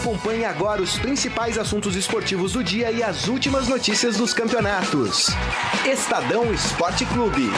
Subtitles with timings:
[0.00, 5.26] Acompanhe agora os principais assuntos esportivos do dia e as últimas notícias dos campeonatos.
[5.84, 7.50] Estadão Esporte Clube.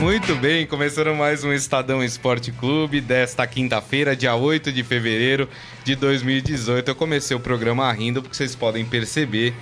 [0.00, 5.48] Muito bem, começando mais um Estadão Esporte Clube desta quinta-feira, dia 8 de fevereiro
[5.84, 6.88] de 2018.
[6.88, 9.54] Eu comecei o programa rindo porque vocês podem perceber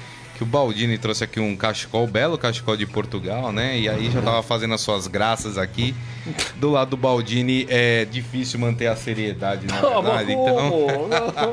[0.43, 3.79] que o Baldini trouxe aqui um cachecol, belo cachecol de Portugal, né?
[3.79, 5.95] E aí já tava fazendo as suas graças aqui.
[6.57, 10.33] Do lado do Baldini é difícil manter a seriedade, na verdade.
[10.33, 10.86] Então...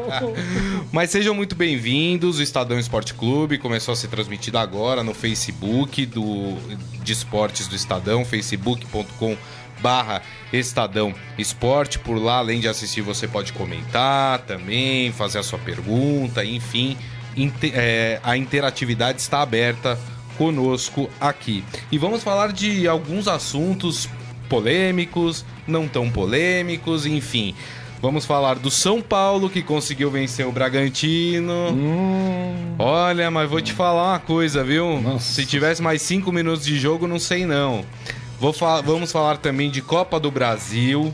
[0.92, 2.40] Mas sejam muito bem-vindos.
[2.40, 6.58] O Estadão Esporte Clube começou a ser transmitido agora no Facebook do,
[7.04, 9.38] de esportes do Estadão, facebook.com
[9.82, 12.00] barra Estadão Esporte.
[12.00, 16.98] Por lá, além de assistir, você pode comentar também, fazer a sua pergunta, enfim
[17.74, 20.00] é, a interatividade está aberta
[20.38, 21.64] conosco aqui.
[21.92, 24.10] E vamos falar de alguns assuntos
[24.48, 27.54] polêmicos, não tão polêmicos, enfim.
[28.02, 31.70] Vamos falar do São Paulo que conseguiu vencer o Bragantino.
[31.72, 32.76] Hum.
[32.80, 35.02] Olha, mas vou te falar uma coisa, viu?
[35.02, 35.34] Nossa.
[35.34, 37.84] Se tivesse mais cinco minutos de jogo, não sei não.
[38.58, 41.14] Fa vamos falar também de Copa do Brasil,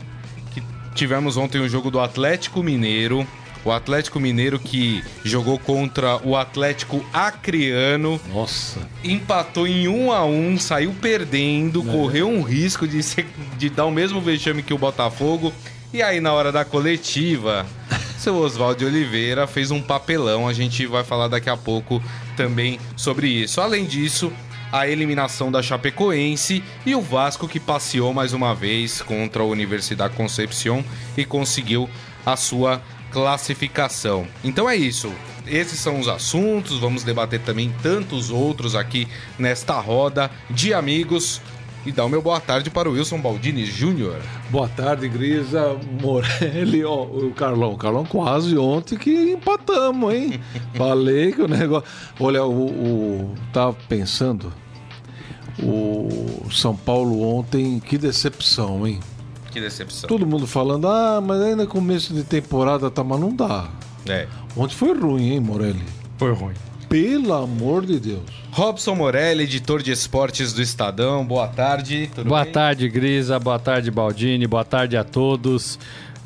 [0.54, 0.62] que
[0.94, 3.26] tivemos ontem o jogo do Atlético Mineiro.
[3.66, 8.20] O Atlético Mineiro que jogou contra o Atlético Acreano.
[8.32, 8.78] Nossa.
[9.02, 13.26] Empatou em 1 a 1 saiu perdendo, correu um risco de, ser,
[13.58, 15.52] de dar o mesmo vexame que o Botafogo.
[15.92, 17.66] E aí, na hora da coletiva,
[18.16, 20.46] seu Oswaldo Oliveira fez um papelão.
[20.46, 22.00] A gente vai falar daqui a pouco
[22.36, 23.60] também sobre isso.
[23.60, 24.32] Além disso,
[24.70, 30.14] a eliminação da Chapecoense e o Vasco que passeou mais uma vez contra a Universidade
[30.14, 30.84] Concepción
[31.16, 31.90] e conseguiu
[32.24, 32.82] a sua
[33.16, 34.26] classificação.
[34.44, 35.10] Então é isso.
[35.46, 41.40] Esses são os assuntos, vamos debater também tantos outros aqui nesta roda de amigos.
[41.86, 44.20] E dá o meu boa tarde para o Wilson Baldini Júnior.
[44.50, 46.84] Boa tarde, Grisa Morelli.
[46.84, 47.72] Ó, o Carlão.
[47.72, 50.38] O Carlão quase ontem que empatamos, hein?
[50.76, 51.88] Falei que o negócio.
[52.20, 53.34] Olha, o, o.
[53.50, 54.52] Tava pensando.
[55.62, 59.00] O São Paulo ontem, que decepção, hein?
[59.56, 60.06] Que decepção.
[60.06, 63.70] Todo mundo falando, ah, mas ainda é começo de temporada, tá, mas não dá.
[64.06, 64.26] É.
[64.54, 65.80] Ontem foi ruim, hein, Morelli?
[66.18, 66.52] Foi ruim.
[66.90, 68.20] Pelo amor de Deus.
[68.52, 71.24] Robson Morelli, editor de esportes do Estadão.
[71.24, 72.10] Boa tarde.
[72.26, 72.52] boa bem?
[72.52, 73.38] tarde, Grisa.
[73.38, 74.46] Boa tarde, Baldini.
[74.46, 75.78] Boa tarde a todos.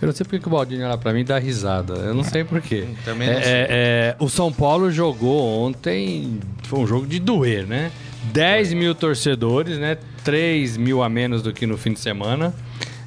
[0.03, 1.95] Eu não sei porque que o Baldini olha pra mim e dá risada.
[1.95, 2.89] Eu não sei porquê.
[3.05, 3.53] Também não é, sei.
[3.53, 6.41] É, é, o São Paulo jogou ontem.
[6.65, 7.93] Foi um jogo de doer, né?
[8.33, 9.99] 10 mil torcedores, né?
[10.25, 12.53] 3 mil a menos do que no fim de semana.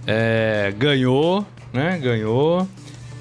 [0.05, 1.97] É, ganhou, né?
[1.97, 2.67] Ganhou.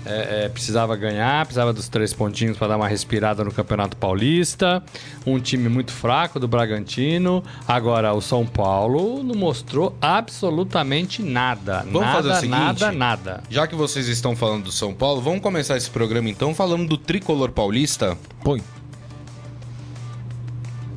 [0.05, 4.83] É, é, precisava ganhar, precisava dos três pontinhos para dar uma respirada no Campeonato Paulista.
[5.25, 7.43] Um time muito fraco do Bragantino.
[7.69, 11.85] Agora, o São Paulo não mostrou absolutamente nada.
[11.85, 13.43] Vamos nada, fazer o seguinte, nada, nada.
[13.49, 16.99] Já que vocês estão falando do São Paulo, vamos começar esse programa então falando do
[16.99, 18.19] tricolor paulista.
[18.43, 18.61] Põe.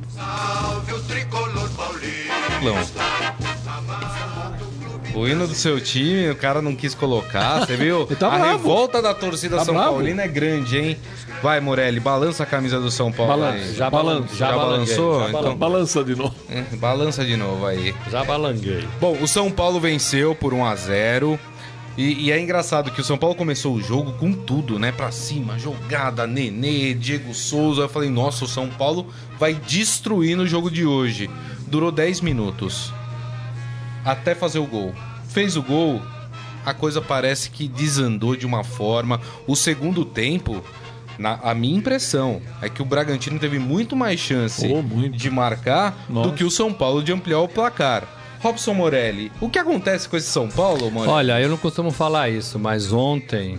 [0.08, 3.25] Salve o tricolor paulista.
[5.16, 8.04] O hino do seu time, o cara não quis colocar, você viu?
[8.20, 8.58] tá a bravo.
[8.58, 9.92] revolta da torcida tá São bravo.
[9.92, 10.98] Paulina é grande, hein?
[11.42, 13.74] Vai, Morelli, balança a camisa do São Paulo balança, aí.
[13.74, 15.20] Já, balança, já, já balançou?
[15.20, 15.56] Já então...
[15.56, 16.34] Balança de novo.
[16.50, 17.94] É, balança de novo aí.
[18.10, 18.86] Já balanguei.
[19.00, 21.40] Bom, o São Paulo venceu por 1 a 0
[21.96, 24.92] e, e, é engraçado que o São Paulo começou o jogo com tudo, né?
[24.92, 27.80] Pra cima, jogada, Nenê, Diego Souza.
[27.80, 29.06] Eu falei, nossa, o São Paulo
[29.38, 31.30] vai destruir no jogo de hoje.
[31.66, 32.92] Durou 10 minutos.
[34.04, 34.94] Até fazer o gol
[35.36, 36.00] fez o gol,
[36.64, 39.20] a coisa parece que desandou de uma forma.
[39.46, 40.64] O segundo tempo,
[41.18, 45.14] na, a minha impressão é que o Bragantino teve muito mais chance oh, muito.
[45.14, 46.30] de marcar Nossa.
[46.30, 48.04] do que o São Paulo de ampliar o placar.
[48.40, 51.12] Robson Morelli, o que acontece com esse São Paulo, Morelli?
[51.12, 53.58] Olha, eu não costumo falar isso, mas ontem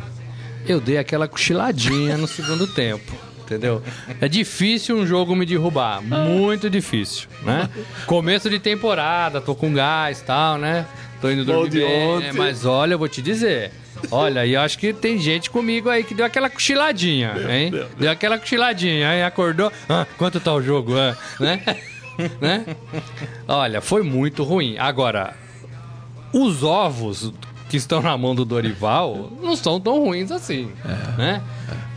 [0.67, 3.13] eu dei aquela cochiladinha no segundo tempo.
[3.47, 3.81] Entendeu?
[4.19, 6.01] É difícil um jogo me derrubar.
[6.01, 7.69] Muito difícil, né?
[8.05, 10.85] Começo de temporada, tô com gás e tal, né?
[11.21, 12.33] Tô indo dormir bem, ontem.
[12.33, 13.71] mas olha, eu vou te dizer.
[14.11, 17.71] Olha, e eu acho que tem gente comigo aí que deu aquela cochiladinha, hein?
[17.97, 19.71] Deu aquela cochiladinha, aí acordou.
[19.87, 20.97] Ah, quanto tá o jogo?
[20.97, 21.63] Ah, né?
[22.41, 22.65] né?
[23.47, 24.77] Olha, foi muito ruim.
[24.77, 25.33] Agora,
[26.33, 27.31] os ovos
[27.69, 31.17] que estão na mão do Dorival não são tão ruins assim, é.
[31.17, 31.43] né?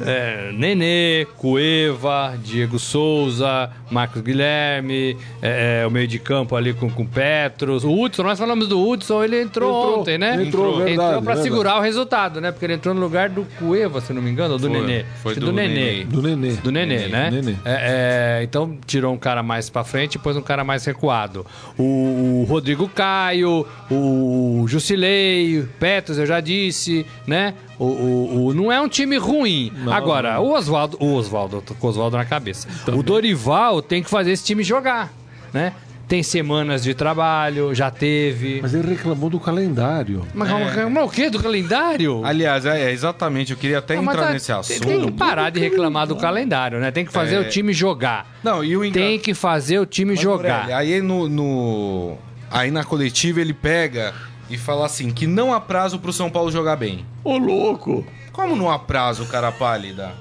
[0.01, 6.91] É, Nenê, Cueva, Diego Souza, Marcos Guilherme, é, é, o meio de campo ali com,
[6.91, 7.85] com Petros.
[7.85, 10.43] O Hudson, nós falamos do Hudson, ele entrou, Entrou, ontem, né?
[10.43, 11.43] entrou, verdade, entrou pra verdade.
[11.43, 12.51] segurar o resultado, né?
[12.51, 15.05] Porque ele entrou no lugar do Cueva, se não me engano, ou do Foi, Nenê.
[15.23, 16.05] foi que do Nenê.
[16.05, 16.53] Do Nenê.
[16.53, 17.31] do Nenê, né?
[17.31, 17.57] Nenê.
[17.65, 21.45] É, é, então tirou um cara mais pra frente e pôs um cara mais recuado.
[21.79, 27.55] O, o Rodrigo Caio, o Jusilei, Petros, eu já disse, né?
[27.81, 29.73] O, o- o- não é um time ruim.
[29.91, 32.69] Agora, o Oswaldo, o Oswaldo, eu tô com o Oswaldo na cabeça.
[32.95, 35.11] O Dorival tem que fazer esse time jogar,
[35.53, 35.73] né?
[36.07, 38.59] Tem semanas de trabalho, já teve.
[38.61, 40.27] Mas ele reclamou do calendário.
[40.35, 40.49] Mas,
[40.91, 41.31] mas o quê?
[41.31, 42.23] Do calendário?
[42.25, 44.87] Aliás, é, exatamente, eu queria até Não, mas entrar tá- nesse tem- assunto.
[44.87, 46.91] Tem que parar de reclamar do calendário, né?
[46.91, 47.41] Tem que fazer É.
[47.41, 48.27] o time jogar.
[48.43, 50.63] Não, e o engra- Tem que fazer o time Mas, jogar.
[50.65, 52.19] Morelli, aí no, no-
[52.51, 54.13] aí na coletiva ele pega
[54.51, 57.05] e fala assim que não há prazo pro São Paulo jogar bem.
[57.25, 58.05] Ô, louco!
[58.33, 60.13] Como não há prazo, cara pálida?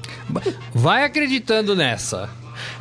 [0.73, 2.29] Vai acreditando nessa.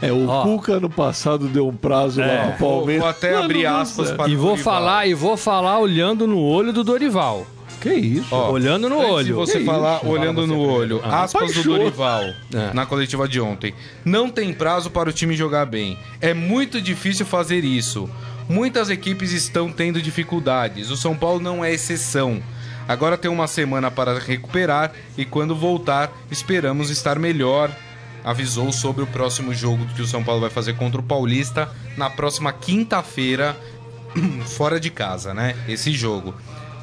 [0.02, 0.42] É, o Ó.
[0.42, 3.02] Cuca ano passado deu um prazo lá pro Vou, Palmeiras.
[3.02, 4.74] vou até abrir aspas para E o vou Dorival.
[4.74, 7.46] falar, e vou falar olhando no olho do Dorival.
[7.80, 8.26] Que isso?
[8.34, 9.26] Ó, olhando no olho.
[9.26, 10.08] de você Que falar isso?
[10.08, 11.22] olhando Fala você no olho, Ah.
[11.22, 11.62] aspas do.
[11.62, 12.22] Dorival
[12.52, 12.72] É.
[12.74, 13.72] na coletiva de ontem.
[14.04, 15.96] Não tem prazo para o time jogar bem.
[16.20, 18.10] É muito difícil fazer isso.
[18.48, 20.90] Muitas equipes estão tendo dificuldades.
[20.90, 22.42] O São Paulo não é exceção.
[22.88, 27.70] Agora tem uma semana para recuperar e quando voltar, esperamos estar melhor.
[28.24, 32.08] Avisou sobre o próximo jogo que o São Paulo vai fazer contra o Paulista na
[32.08, 33.54] próxima quinta-feira,
[34.56, 35.54] fora de casa, né?
[35.68, 36.34] Esse jogo.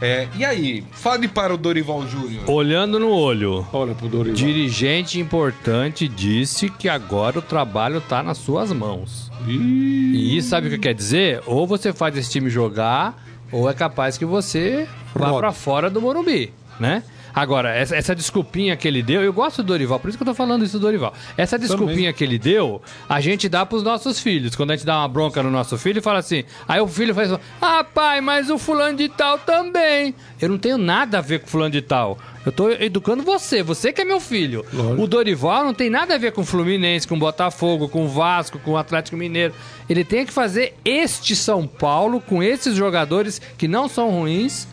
[0.06, 2.48] É, e aí, fale para o Dorival Júnior.
[2.48, 3.66] Olhando no olho.
[3.74, 4.36] Olha pro Dorival.
[4.36, 9.31] Dirigente importante disse que agora o trabalho tá nas suas mãos.
[9.48, 11.42] E isso sabe o que quer dizer?
[11.48, 16.00] Ou você faz esse time jogar, ou é capaz que você vá pra fora do
[16.00, 17.01] Morumbi, né?
[17.36, 20.28] Agora, essa, essa desculpinha que ele deu, eu gosto do Dorival, por isso que eu
[20.28, 21.14] tô falando isso do Dorival.
[21.36, 24.56] Essa desculpinha que ele deu, a gente dá pros nossos filhos.
[24.56, 27.32] Quando a gente dá uma bronca no nosso filho fala assim, aí o filho faz
[27.32, 30.16] assim, ah pai, mas o fulano de tal também.
[30.40, 32.18] Eu não tenho nada a ver com fulano de tal.
[32.46, 34.64] Eu tô educando você, você que é meu filho.
[34.72, 35.02] Lógico.
[35.02, 38.08] O Dorival não tem nada a ver com o Fluminense, com o Botafogo, com o
[38.08, 39.54] Vasco, com o Atlético Mineiro.
[39.90, 44.68] Ele tem que fazer este São Paulo, com esses jogadores que não são ruins,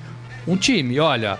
[0.46, 1.00] um time.
[1.00, 1.38] Olha,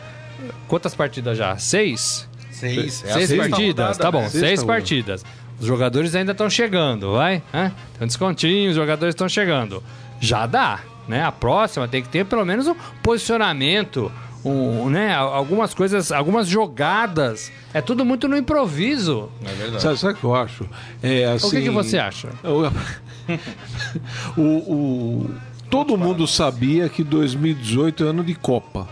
[0.69, 1.57] quantas partidas já?
[1.59, 2.29] Seis?
[2.51, 3.03] Seis.
[3.05, 3.87] É a seis sexta partidas?
[3.87, 4.29] rodada, tá bom, né?
[4.29, 5.25] Seis partidas.
[5.61, 7.43] Os jogadores ainda estão chegando, vai?
[7.55, 7.71] Hã?
[7.99, 9.83] Tem um descontinho, os jogadores estão chegando.
[10.21, 11.25] Já dá, né?
[11.25, 14.11] A próxima tem que ter pelo menos um posicionamento,
[14.45, 15.15] um, né?
[15.15, 17.51] Algumas coisas, algumas jogadas.
[17.75, 19.29] É tudo muito no improviso.
[19.45, 19.83] É verdade.
[19.83, 20.67] sabe, sabe o que eu acho?
[21.03, 22.29] É, assim, O que, que você acha?
[24.37, 25.31] O, o-
[25.71, 28.89] todo mundo sabia que 2018 é ano de Copa.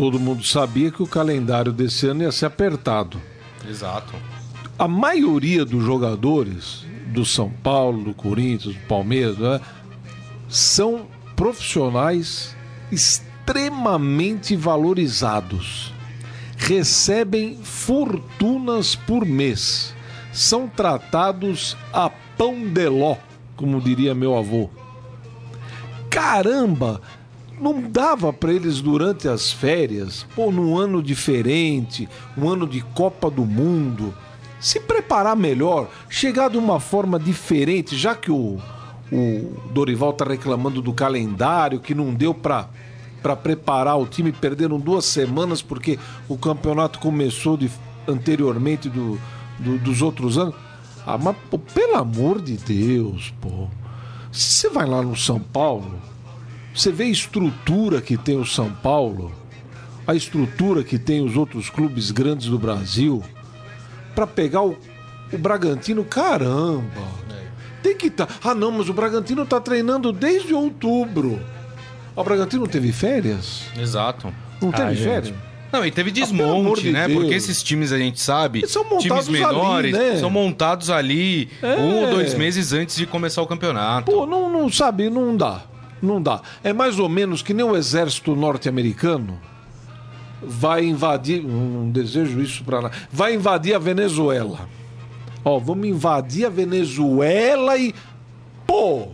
[0.00, 3.20] Todo mundo sabia que o calendário desse ano ia ser apertado.
[3.68, 4.14] Exato.
[4.78, 9.60] A maioria dos jogadores do São Paulo, do Corinthians, do Palmeiras, né,
[10.48, 11.06] são
[11.36, 12.56] profissionais
[12.90, 15.92] extremamente valorizados.
[16.56, 19.94] Recebem fortunas por mês.
[20.32, 22.08] São tratados a
[22.38, 23.16] pão de ló,
[23.54, 24.70] como diria meu avô.
[26.08, 27.02] Caramba!
[27.60, 33.30] Não dava para eles durante as férias, pô, num ano diferente, um ano de Copa
[33.30, 34.14] do Mundo,
[34.58, 38.58] se preparar melhor, chegar de uma forma diferente, já que o,
[39.12, 42.68] o Dorival tá reclamando do calendário, que não deu para
[43.22, 47.70] para preparar o time, perderam duas semanas porque o campeonato começou de,
[48.08, 49.20] anteriormente do,
[49.58, 50.54] do- dos outros anos.
[51.06, 53.68] Ah, mas pô, pelo amor de Deus, pô.
[54.32, 56.00] Se você vai lá no São Paulo,
[56.80, 59.32] você vê a estrutura que tem o São Paulo,
[60.06, 63.22] a estrutura que tem os outros clubes grandes do Brasil,
[64.14, 64.76] para pegar o,
[65.32, 67.20] o Bragantino, caramba.
[67.82, 68.28] Tem que estar.
[68.42, 71.40] Ah, não, mas o Bragantino tá treinando desde outubro.
[72.16, 73.62] O Bragantino teve férias?
[73.78, 74.32] Exato.
[74.60, 75.04] Não teve gente.
[75.04, 75.34] férias?
[75.72, 77.06] Não, e teve Ah, desmonte, de né?
[77.06, 77.20] Deus.
[77.20, 80.16] Porque esses times a gente sabe, Eles são times montados ali, menores, né?
[80.16, 81.76] são montados ali É.
[81.76, 84.10] um ou dois meses antes de começar o campeonato.
[84.10, 85.62] Pô, não, não sabe, não dá.
[86.02, 86.40] Não dá.
[86.64, 89.38] É mais ou menos que nem o exército norte-americano
[90.42, 91.42] vai invadir.
[91.42, 92.90] Não desejo isso pra lá.
[93.12, 94.68] Vai invadir a Venezuela.
[95.44, 97.94] Ó, vamos invadir a Venezuela e.
[98.66, 99.08] Pô!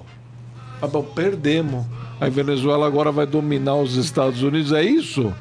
[0.80, 1.84] Ah, bom, perdemos.
[2.20, 4.72] A Venezuela agora vai dominar os Estados Unidos.
[4.72, 5.32] É isso?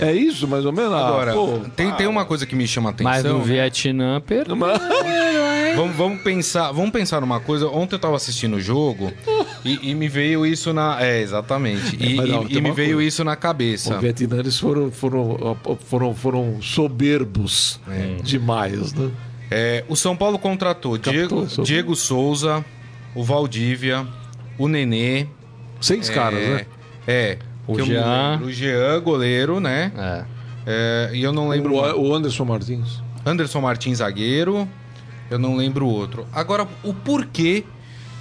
[0.00, 0.92] É, isso, mais ou menos?
[0.92, 3.12] Ah, Agora, pô, tem, tem uma coisa que me chama a atenção.
[3.12, 3.44] Mas no né?
[3.44, 4.54] Vietnã, per...
[4.54, 4.80] Mas-
[5.76, 7.68] Vamos, vamos pensar, vamos pensar numa coisa.
[7.68, 9.12] Ontem eu tava assistindo o jogo
[9.66, 11.02] E, e me veio isso na.
[11.02, 11.96] É, exatamente.
[12.00, 13.08] E, mas não, e- e me veio coisa.
[13.08, 13.96] isso na cabeça.
[13.96, 15.56] O Vietnã, eles foram, foram,
[15.86, 17.80] foram, foram soberbos
[18.22, 19.10] demais, né?
[19.50, 22.64] É, o São Paulo contratou Diego, sou- Diego Souza,
[23.14, 24.06] o Valdívia,
[24.58, 25.26] o Nenê.
[25.80, 26.66] Seis caras, é, né?
[27.06, 27.38] É.
[27.68, 28.30] O Jean.
[28.32, 28.46] lembro.
[28.46, 29.92] O Jean, goleiro, né?
[29.96, 30.24] É.
[30.66, 31.74] É, e eu não lembro.
[31.74, 33.00] O, o Anderson Martins.
[33.24, 34.68] Anderson Martins, zagueiro.
[35.30, 36.26] Eu não lembro o outro.
[36.32, 37.64] Agora, o porquê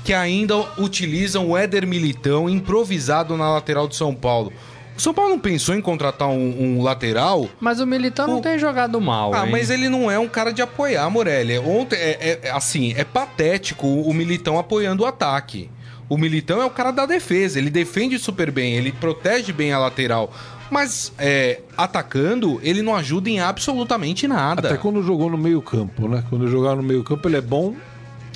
[0.06, 4.54] que ainda utilizam o Éder Militão improvisado na lateral do São Paulo?
[4.98, 7.50] O São Paulo não pensou em contratar um, um lateral?
[7.60, 9.52] Mas o Militão não O- tem jogado mal, Ah, hein?
[9.52, 11.58] mas ele não é um cara de apoiar, Morelli.
[11.60, 15.70] Ontem, é, é- assim, é patético o Militão apoiando o ataque.
[16.08, 19.80] O Militão é o cara da defesa, ele defende super bem, ele protege bem a
[19.80, 20.32] lateral.
[20.70, 24.68] Mas é, atacando, ele não ajuda em absolutamente nada.
[24.70, 26.24] Até quando jogou no meio campo, né?
[26.30, 27.74] Quando jogar no meio campo, ele é bom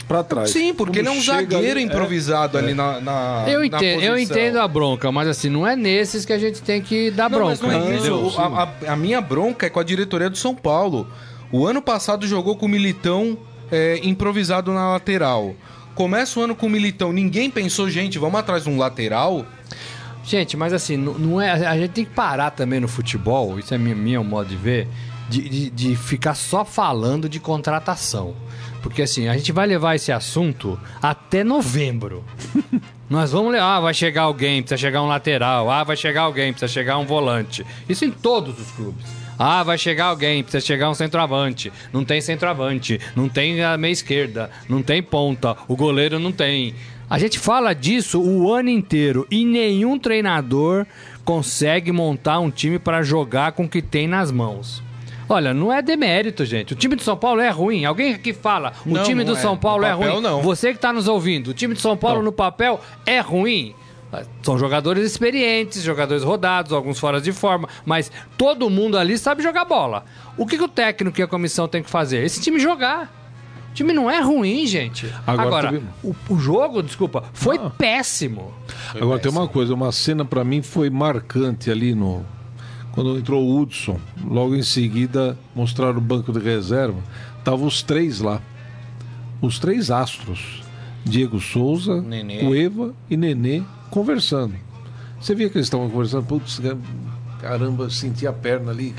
[0.10, 0.50] pra trás.
[0.50, 4.01] Sim, porque Quando ele é um zagueiro ali, improvisado ali na, na Eu na entendo,
[4.04, 4.38] eu posição.
[4.38, 7.46] entendo a bronca, mas assim, não é nesses que a gente tem que dar Não,
[7.46, 7.78] mas bronca.
[7.78, 8.39] não é isso.
[8.39, 11.08] A, a- a minha bronca é com a diretoria do São Paulo.
[11.51, 13.38] O ano passado jogou com o Militão
[13.72, 15.56] é, improvisado na lateral.
[15.96, 17.13] Começa o ano com o Militão.
[17.13, 19.46] Ninguém pensou, gente, vamos atrás de um lateral.
[20.24, 23.74] Gente, mas assim, não, não é, a gente tem que parar também no futebol, isso
[23.74, 24.88] é minha, minha modo de ver,
[25.29, 28.36] de, de, de ficar só falando de contratação.
[28.81, 32.24] Porque assim, a gente vai levar esse assunto até novembro.
[33.09, 36.51] Nós vamos levar, ah, vai chegar alguém, precisa chegar um lateral, ah, vai chegar alguém,
[36.53, 37.65] precisa chegar um volante.
[37.88, 39.03] Isso em todos os clubes.
[39.38, 41.71] Ah, vai chegar alguém, precisa chegar um centroavante.
[41.91, 46.75] Não tem centroavante, não tem a meia esquerda, não tem ponta, o goleiro não tem.
[47.09, 50.86] A gente fala disso o ano inteiro e nenhum treinador
[51.25, 54.83] consegue montar um time para jogar com o que tem nas mãos.
[55.29, 56.74] Olha, não é demérito, gente.
[56.74, 57.86] O time do São Paulo é ruim.
[57.86, 59.36] Alguém aqui fala, o Não, time do é.
[59.36, 60.19] São Paulo é ruim.
[60.21, 60.41] não.
[60.41, 63.75] Você que está nos ouvindo, o time de São Paulo no papel é ruim.
[64.41, 69.65] São jogadores experientes, jogadores rodados, alguns fora de forma, mas todo mundo ali sabe jogar
[69.65, 70.03] bola.
[70.36, 72.24] O que, que o técnico e a comissão tem que fazer?
[72.24, 73.13] Esse time jogar.
[73.69, 75.05] O time não é ruim, gente.
[75.27, 77.69] Agora, Agora, o, o jogo, desculpa, foi Ah.
[77.69, 78.51] péssimo.
[79.00, 82.25] Agora tem uma coisa, uma cena pra mim foi marcante ali no
[82.91, 84.00] quando entrou o Hudson.
[84.24, 87.00] Logo em seguida mostraram o banco de reserva.
[87.38, 88.41] Estavam os três lá,
[89.41, 90.62] os três astros:
[91.05, 92.39] Diego Souza, Nenê.
[92.39, 94.55] Cueva e Nenê conversando.
[95.19, 96.25] Você via que eles estavam conversando?
[96.25, 96.62] Putz,
[97.41, 98.93] caramba, senti a perna ali,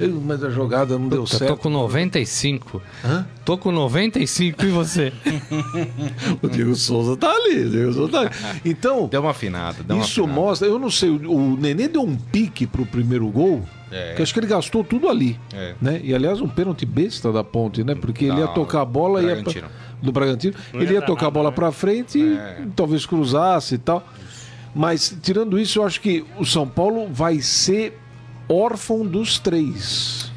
[0.00, 1.50] eu- mas a jogada não deu Puta, certo.
[1.52, 2.82] tô com 95.
[3.04, 3.26] Hã?
[3.44, 5.12] Tô com 95 e você?
[6.42, 8.30] O Diego Souza tá ali, o Diego Souza tá ali.
[8.64, 9.82] Então, Deu uma afinada.
[9.82, 10.40] Deu uma Isso afinada.
[10.40, 14.14] mostra, eu não sei, o Nenê deu um pique pro primeiro gol, É.
[14.14, 15.38] que acho que ele gastou tudo ali.
[15.52, 15.74] É.
[15.80, 16.00] Né?
[16.02, 17.94] E aliás, um pênalti besta da ponte, né?
[17.94, 19.68] Porque ele ia Não, tocar a bola e ia Bragantino.
[20.00, 22.38] do Bragantino, ele ia tocar a bola pra frente e
[22.74, 24.06] talvez cruzasse e tal.
[24.74, 27.98] Mas tirando isso, eu acho que o São Paulo vai ser
[28.48, 30.30] órfão dos três.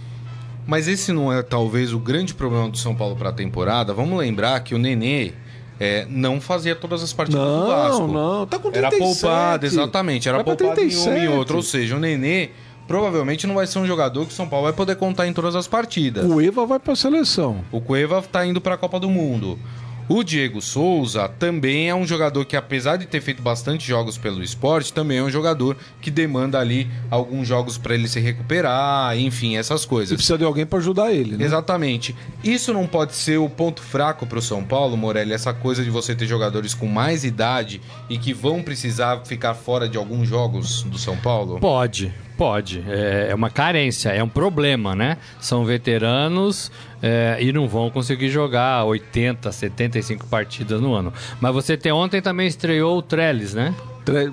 [0.67, 3.93] Mas esse não é talvez o grande problema do São Paulo para a temporada.
[3.93, 5.33] Vamos lembrar que o Nenê
[5.79, 8.07] é, não fazia todas as partidas do Vasco.
[8.07, 8.99] Não, não, tá com Era 37.
[9.21, 10.27] poupado, exatamente.
[10.27, 11.27] Era poupado em um e 37.
[11.27, 11.57] outro.
[11.57, 12.49] Ou seja, o Nenê
[12.87, 15.55] provavelmente não vai ser um jogador que o São Paulo vai poder contar em todas
[15.55, 16.25] as partidas.
[16.25, 17.63] O Eva vai pra seleção.
[17.71, 19.59] O Cueva tá indo para a Copa do Mundo.
[20.07, 24.43] O Diego Souza também é um jogador que, apesar de ter feito bastante jogos pelo
[24.43, 29.57] esporte, também é um jogador que demanda ali alguns jogos para ele se recuperar, enfim,
[29.57, 30.15] essas E coisas.
[30.15, 31.43] precisa de alguém pra ajudar ele, né?
[31.43, 32.15] Exatamente.
[32.43, 35.89] Isso não pode ser o ponto fraco para o São Paulo, Morelli, essa coisa de
[35.89, 40.83] você ter jogadores com mais idade e que vão precisar ficar fora de alguns jogos
[40.83, 41.59] do São Paulo?
[41.59, 42.83] Pode, pode.
[42.87, 45.17] É, é uma carência, é um problema, né?
[45.39, 51.13] São veteranos é, e não vão conseguir jogar 80, 75 partidas no ano.
[51.39, 53.73] Mas você tem ontem também estreou o Trellis, né?
[54.03, 54.31] Tre-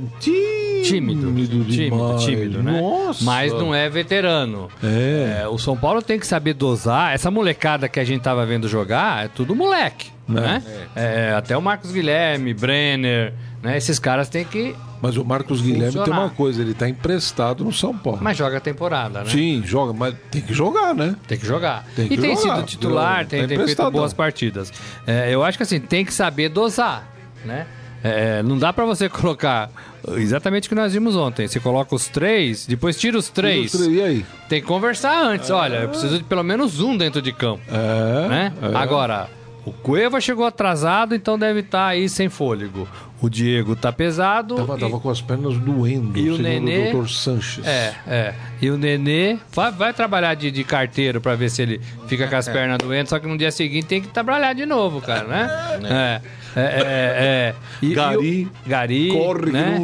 [0.83, 1.27] Tímido.
[1.33, 2.25] Tímido, demais.
[2.25, 2.81] tímido, né?
[2.81, 3.25] Nossa.
[3.25, 4.69] Mas não é veterano.
[4.83, 5.43] É.
[5.43, 7.15] É, o São Paulo tem que saber dosar.
[7.15, 10.61] Essa molecada que a gente tava vendo jogar é tudo moleque, né?
[10.97, 13.33] É, até o Marcos Guilherme, Brenner,
[13.63, 13.77] né?
[13.77, 14.75] Esses caras têm que.
[15.03, 18.21] Mas o Marcos Guilherme tem uma coisa, ele tá emprestado no São Paulo.
[18.23, 19.31] Mas joga a temporada, né?
[19.31, 21.17] Sim, joga, mas tem que jogar, né?
[21.27, 21.85] Tem que jogar.
[21.97, 22.57] Tem que e tem jogar.
[22.59, 24.73] sido titular, Tá tem, tem feito boas partidas.
[25.05, 27.09] É, eu acho que assim, tem que saber dosar,
[27.45, 27.67] né?
[28.05, 29.71] É, não dá pra você colocar
[30.17, 31.49] exatamente o que nós vimos ontem.
[31.49, 33.75] Você coloca os três, depois tira os três.
[33.75, 34.27] E aí?
[34.49, 35.51] Tem que conversar antes.
[35.51, 37.63] Olha, eu preciso de pelo menos um dentro de campo.
[37.69, 38.29] É.
[38.29, 38.53] né?
[38.63, 38.77] é.
[38.77, 39.29] Agora,
[39.65, 42.89] O Cueva chegou atrasado, então deve estar aí sem fôlego.
[43.23, 44.57] O Diego tá pesado.
[44.57, 47.09] Tava, e- tava com as pernas doendo, e o segundo Nenê- o Dr.
[47.09, 47.65] Sanches.
[47.67, 48.35] É, é.
[48.61, 52.35] E o Nenê vai, vai trabalhar de, de carteiro pra ver se ele fica com
[52.37, 56.21] as pernas doentes, só que no dia seguinte tem que trabalhar de novo, cara, né?
[56.55, 56.61] É.
[56.61, 57.55] É, é, é.
[57.81, 59.77] E- Gari e o, Gari, corre né?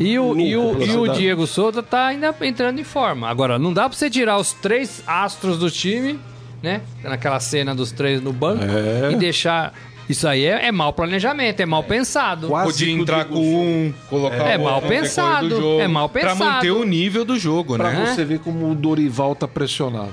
[0.00, 1.08] E o, e, o, e o.
[1.12, 3.28] Diego Souza tá ainda entrando em forma.
[3.28, 6.18] Agora, não dá pra você tirar os três astros do time,
[6.62, 6.80] né?
[7.04, 9.12] Naquela cena dos três no banco É.
[9.12, 9.74] e deixar.
[10.08, 12.48] Isso aí é, é mau planejamento, é mal pensado.
[12.48, 15.80] Quase Podia entrar com um, colocar É o mal outro no decorrer pensado, do jogo,
[15.80, 16.44] é mal Pra pensado.
[16.44, 18.06] manter o nível do jogo, Pra né?
[18.14, 20.12] você ver como o Dorival tá pressionado.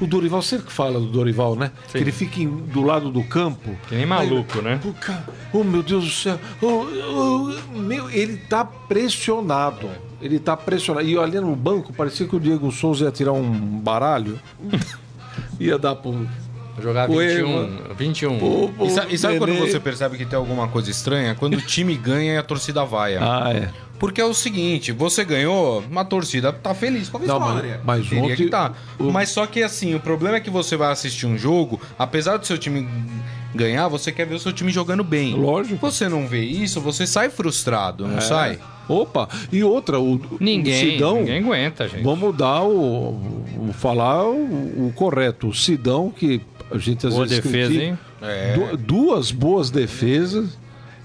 [0.00, 1.72] O Dorival, sempre que fala do Dorival, né?
[1.90, 3.76] Que ele fica em- do lado do campo.
[3.88, 4.78] Que nem maluco, né?
[4.84, 6.38] O cara, oh meu Deus do céu.
[6.62, 6.86] Oh,
[7.74, 9.90] oh, meu, ele tá pressionado.
[10.22, 11.04] Ele tá pressionado.
[11.04, 14.38] E ali no banco, parecia que o Diego Souza ia tirar um baralho.
[15.58, 16.28] ia dar pro.
[16.82, 17.66] Jogar Cueva.
[17.94, 17.94] 21.
[17.96, 18.38] 21.
[18.38, 21.34] pro- pro E, sa- e sabe quando você percebe que tem alguma coisa estranha?
[21.34, 23.18] Quando o time ganha e a torcida vaia.
[23.22, 23.68] Ah, é.
[23.98, 27.80] Porque é o seguinte, você ganhou, uma torcida tá feliz com a Não, mas- vitória.
[27.84, 28.72] mas Teria ontem- que tá.
[28.98, 32.36] o- Mas só que assim, o problema é que você vai assistir um jogo, apesar
[32.36, 32.86] do seu time
[33.54, 35.34] ganhar, você quer ver o seu time jogando bem.
[35.34, 35.78] Lógico.
[35.80, 38.20] Você não vê isso, você sai frustrado, não É.
[38.20, 38.58] sai?
[38.88, 41.16] Opa, e outra, o, Ninguém, o Sidão.
[41.18, 42.02] ninguém aguenta, gente.
[42.02, 45.48] Vamos dar o, o- falar o, o correto.
[45.48, 47.98] O Sidão, que a gente às Boa vezes defesa, critica, hein?
[48.22, 48.54] É.
[48.54, 50.58] du- duas boas defesas,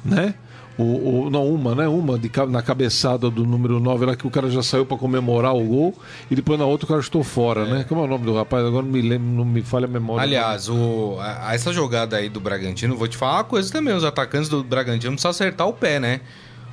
[0.03, 0.33] né?
[0.75, 1.87] O, o- não, uma, né?
[1.87, 5.55] Uma de, na cabeçada do número 9, lá que o cara já saiu para comemorar
[5.55, 5.95] o gol,
[6.31, 7.85] e depois na outra o cara estou fora, né?
[7.87, 8.65] Como é o nome do rapaz?
[8.65, 10.23] Agora não me lembro, não me falha a memória.
[10.23, 14.03] Aliás, o, a- essa jogada aí do Bragantino, vou te falar uma coisa também, os
[14.03, 16.21] atacantes do Bragantino precisam acertar o pé, né?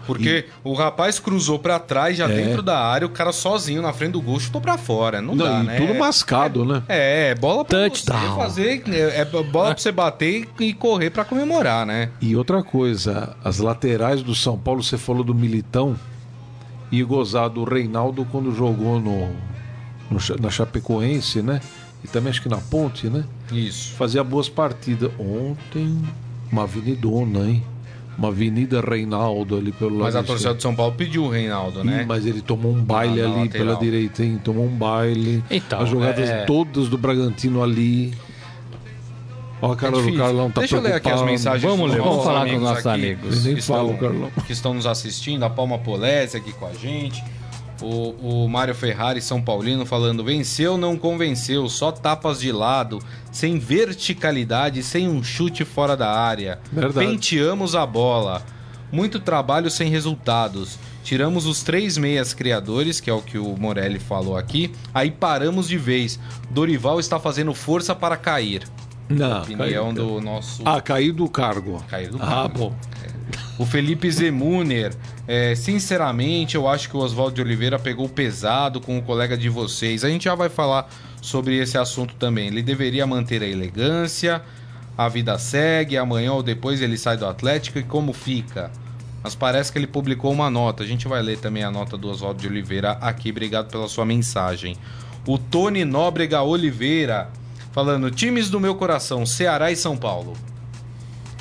[0.06, 2.34] Porque o rapaz cruzou pra trás, já É.
[2.34, 5.20] dentro da área, o cara sozinho na frente do gol chutou pra fora.
[5.20, 5.76] Não, Não, dá, e né?
[5.76, 6.82] tudo mascado, né?
[6.88, 8.20] É, bola pra Touchdown.
[8.20, 12.10] você fazer, é, é bola pra você bater e e correr pra comemorar, né?
[12.20, 15.96] E outra coisa, as laterais do São Paulo, você falou do Militão
[16.92, 19.28] e gozado do Reinaldo quando jogou no,
[20.10, 21.60] no na Chapecoense, né?
[22.02, 23.24] E também acho que na Ponte, né?
[23.52, 23.94] Isso.
[23.94, 25.10] Fazia boas partidas.
[25.18, 26.02] Ontem,
[26.50, 27.62] uma avenidona, hein?
[28.20, 31.82] Uma avenida Reinaldo ali pelo lado Mas a torcida do São Paulo pediu o Reinaldo,
[31.82, 32.02] né?
[32.02, 34.38] Ih, mas ele tomou um baile na ali pela direita, hein?
[34.44, 35.42] Tomou um baile.
[35.50, 38.12] Então, As jogadas é- todas do Bragantino ali.
[39.62, 40.22] Ó, a cara do É difícil.
[40.22, 42.86] Carlão tá Deixa eu ler aqui as mensagens Vamos ler, vamos falar com os nossos
[42.86, 43.44] aqui amigos.
[43.44, 44.30] Nem que fala, estão, Carlão.
[44.46, 45.42] que estão nos assistindo.
[45.42, 47.24] A Palma Polese aqui com a gente.
[47.82, 52.98] O, o Mário Ferrari, São Paulino, falando: venceu, não convenceu, só tapas de lado,
[53.32, 56.58] sem verticalidade, sem um chute fora da área.
[56.72, 57.06] Verdade.
[57.06, 58.42] Penteamos a bola.
[58.92, 60.78] Muito trabalho sem resultados.
[61.04, 64.72] Tiramos os três meias criadores, que é o que o Morelli falou aqui.
[64.92, 66.18] Aí paramos de vez.
[66.50, 68.64] Dorival está fazendo força para cair.
[69.08, 69.92] Não, Opinião caiu.
[69.92, 70.62] do nosso.
[70.64, 71.82] Ah, caiu do cargo.
[71.88, 72.58] Caiu do Ah, cargo.
[72.58, 72.74] bom.
[73.60, 74.94] O Felipe Zemuner,
[75.28, 79.50] é, sinceramente, eu acho que o Oswaldo de Oliveira pegou pesado com o colega de
[79.50, 80.02] vocês.
[80.02, 80.88] A gente já vai falar
[81.20, 82.46] sobre esse assunto também.
[82.46, 84.40] Ele deveria manter a elegância,
[84.96, 88.70] a vida segue, amanhã ou depois ele sai do Atlético e como fica?
[89.22, 90.82] Mas parece que ele publicou uma nota.
[90.82, 93.28] A gente vai ler também a nota do Oswaldo de Oliveira aqui.
[93.28, 94.74] Obrigado pela sua mensagem.
[95.26, 97.28] O Tony Nóbrega Oliveira,
[97.72, 100.32] falando: times do meu coração, Ceará e São Paulo.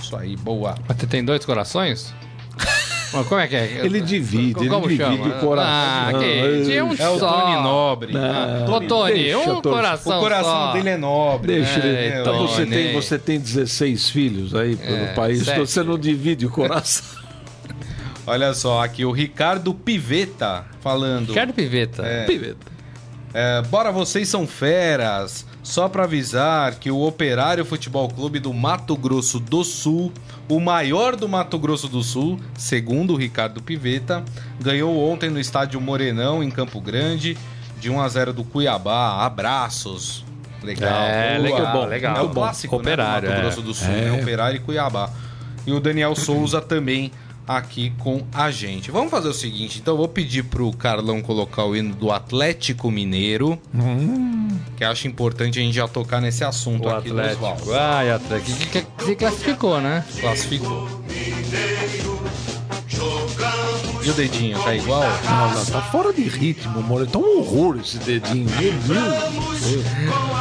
[0.10, 0.74] Isso aí, boa.
[0.88, 2.12] Mas você tem dois corações?
[3.13, 3.82] Mas como é que é?
[3.86, 5.28] Ele divide, ele Como divide chama?
[5.38, 5.72] o coração.
[5.72, 7.19] Ah, que tinha um É o.
[7.19, 8.13] Tony Nobre.
[8.13, 8.74] Não.
[8.74, 9.76] Ô, Tony, Deixa, um Tony.
[9.76, 10.74] coração O coração só.
[10.74, 11.54] dele é nobre.
[11.56, 11.88] Deixa né?
[11.88, 11.98] ele.
[12.15, 15.98] É, Então, você, tem, você tem 16 filhos aí pelo É, país, então você não
[15.98, 17.06] divide o coração.
[18.28, 21.30] Olha só, aqui o Ricardo Piveta falando.
[21.30, 22.04] Ricardo Piveta.
[22.06, 22.26] É.
[22.26, 22.65] Piveta.
[23.34, 25.45] É, bora, vocês são feras.
[25.62, 30.12] Só pra avisar que o Operário Futebol Clube do Mato Grosso do Sul,
[30.48, 34.24] o maior do Mato Grosso do Sul, segundo o Ricardo Piveta,
[34.60, 37.38] ganhou ontem no estádio Morenão, em Campo Grande,
[37.80, 39.26] de 1 a 0 do Cuiabá.
[39.26, 40.26] Abraços.
[40.63, 41.02] Legal.
[41.04, 41.43] É, boa.
[41.43, 42.17] legal, bom, legal.
[42.17, 42.34] É o Bom.
[42.34, 43.41] clássico Operário, né, do Mato é.
[43.56, 44.02] Grosso do Sul, É.
[44.12, 44.22] né?
[44.22, 45.10] Operário e Cuiabá.
[45.67, 47.12] E o Daniel Souza também
[47.49, 48.91] aqui com a gente.
[48.91, 52.91] Vamos fazer o seguinte, então eu vou pedir pro Carlão colocar o hino do Atlético
[52.91, 53.59] Mineiro,
[54.77, 57.45] que acho importante a gente já tocar nesse assunto O aqui do Atlético.
[57.45, 57.73] Oswaldo.
[57.73, 58.57] Ai, Atlético.
[58.57, 60.05] Que, que, se classificou, né?
[60.19, 60.88] Classificou.
[64.03, 65.01] E o dedinho, tá igual?
[65.01, 67.07] Não, não, tá fora de ritmo, amor.
[67.07, 68.47] Tá um horror esse dedinho.
[68.47, 70.38] Meu Deus.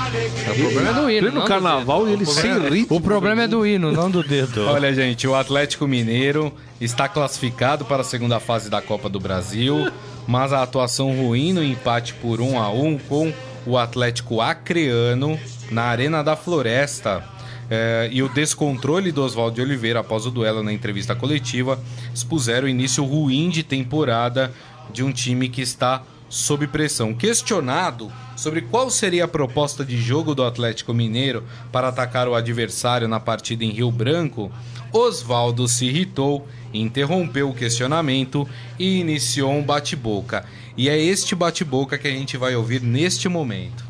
[0.52, 1.20] O problema é do hino.
[1.20, 2.74] Pleno não do carnaval e ele sem dedo.
[2.74, 2.96] ritmo.
[2.96, 4.66] O problema é do hino, não do dedo.
[4.68, 9.90] Olha, gente, o Atlético Mineiro está classificado para a segunda fase da Copa do Brasil,
[10.26, 13.32] mas a atuação ruim no empate por 1 a 1 com
[13.66, 15.38] o Atlético Acreano
[15.70, 17.22] na Arena da Floresta
[17.70, 21.78] eh, e o descontrole do Oswaldo de Oliveira após o duelo na entrevista coletiva
[22.14, 24.52] expuseram o início ruim de temporada
[24.92, 27.14] de um time que está sob pressão.
[27.14, 33.08] Questionado sobre qual seria a proposta de jogo do Atlético Mineiro para atacar o adversário
[33.08, 34.52] na partida em Rio Branco,
[34.92, 40.44] Oswaldo se irritou, interrompeu o questionamento e iniciou um bate-boca.
[40.76, 43.84] E é este bate-boca que a gente vai ouvir neste momento.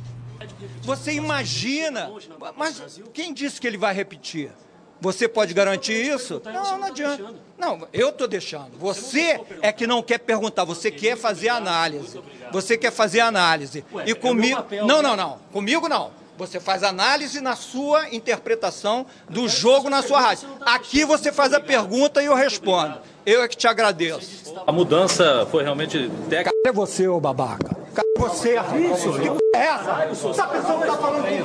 [0.83, 2.11] Você imagina,
[2.57, 4.51] mas quem disse que ele vai repetir?
[5.01, 6.43] Você pode garantir isso?
[6.45, 7.35] Não, não adianta.
[7.57, 8.71] Não, eu estou deixando.
[8.79, 12.21] Você é que não quer perguntar, você quer fazer análise.
[12.53, 13.85] Você quer fazer análise.
[14.07, 14.65] E comigo.
[14.87, 15.39] Não, não, não.
[15.53, 16.11] Comigo não.
[16.37, 20.49] Você faz análise na sua interpretação do jogo na sua rádio.
[20.61, 22.97] Aqui você faz a pergunta e eu respondo.
[23.27, 24.55] Eu é que te agradeço.
[24.65, 26.53] A mudança foi realmente técnica.
[26.65, 27.77] Cadê você, ô babaca?
[28.19, 28.57] Você?
[28.93, 29.13] Isso?
[29.13, 30.35] Que é essa?
[30.35, 31.45] Tá pensando que tá falando com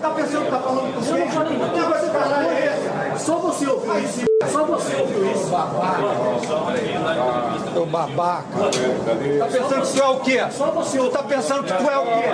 [0.00, 1.28] Tá pensando que tá falando com quem?
[1.28, 3.24] Que negócio de caralho é esse?
[3.24, 4.26] Só você ouviu isso.
[4.52, 5.46] Só você ouviu isso.
[5.46, 6.02] Babaca.
[7.76, 8.44] Ô babaca.
[9.38, 10.44] Tá pensando que tu é o quê?
[10.50, 10.98] Só você.
[10.98, 12.28] Tu tá pensando que tu é o quê?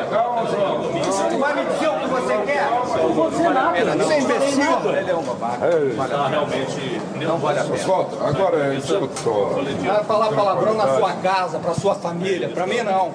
[1.31, 2.71] Tu vai me dizer o que você quer?
[2.71, 3.79] Não vou dizer nada.
[3.97, 4.91] Você é imbecil?
[4.97, 5.67] Ele é um babaca.
[6.29, 7.77] Realmente Não vale a pena.
[7.77, 9.31] Escuta, agora escuta.
[9.87, 12.49] Vai falar palavrão na sua casa, pra sua família.
[12.49, 13.12] Pra mim, não.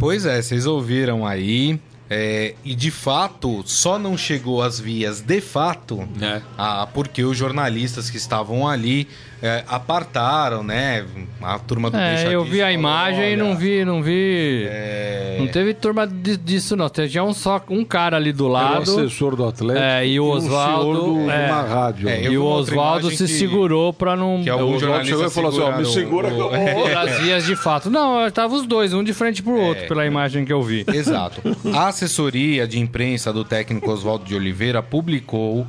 [0.00, 1.78] Pois é, vocês ouviram aí.
[2.12, 6.42] é, e de fato, só não chegou às vias de fato, É.
[6.58, 9.06] ah, porque os jornalistas que estavam ali
[9.42, 11.04] é, apartaram, né?
[11.42, 13.84] A turma do Deixa É, eu Disso vi a falou, imagem e não "Olha, vi,
[13.84, 14.66] não vi.
[14.68, 16.90] é, Não teve turma di- disso, não.
[16.90, 18.82] Tinha um só um cara ali do Era o lado.
[18.82, 21.46] assessor do Atlético É, e o um Oswaldo, do- é.
[21.46, 22.08] de uma rádio.
[22.10, 24.42] É, eu E o Oswaldo se que- segurou pra não.
[24.42, 26.50] Que o alguns Oswaldo chegou jornalistas e falou assim, ó, me segura o- que eu
[26.74, 26.94] vou- É.
[26.94, 27.88] As vias de fato.
[27.88, 29.86] Não, tava os dois, um de frente pro outro, É.
[29.88, 30.84] pela imagem que eu vi.
[30.92, 31.40] Exato.
[31.74, 35.66] A assessoria de imprensa do técnico Oswaldo de Oliveira publicou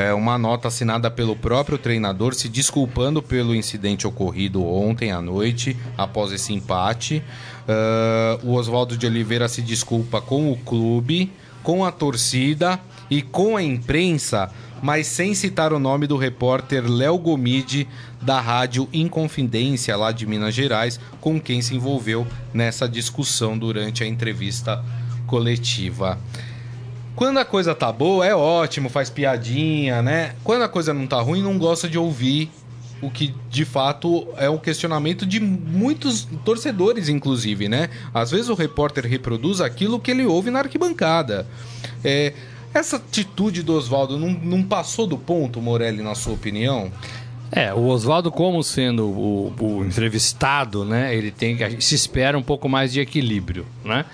[0.00, 5.76] é, uma nota assinada pelo próprio treinador se desculpando pelo incidente ocorrido ontem à noite,
[5.96, 7.22] após esse empate.
[7.68, 11.30] Ah, o Oswaldo de Oliveira se desculpa com o clube,
[11.62, 14.50] com a torcida e com a imprensa,
[14.82, 17.86] mas sem citar o nome do repórter Léo Gomide,
[18.22, 24.06] da rádio Inconfidência, lá de Minas Gerais, com quem se envolveu nessa discussão durante a
[24.06, 24.82] entrevista
[25.26, 26.18] coletiva.
[27.14, 30.34] Quando a coisa tá boa, é ótimo, faz piadinha, né?
[30.42, 32.50] Quando a coisa não tá ruim, não gosta de ouvir
[33.02, 37.88] o que de fato é um questionamento de muitos torcedores, inclusive, né?
[38.12, 41.46] Às vezes o repórter reproduz aquilo que ele ouve na arquibancada.
[42.04, 42.34] É,
[42.74, 46.92] essa atitude do Oswaldo não, não passou do ponto, Morelli, na sua opinião?
[47.52, 51.14] É, o Oswaldo, como sendo o, o entrevistado, né?
[51.14, 54.04] Ele tem Se espera um pouco mais de equilíbrio, né?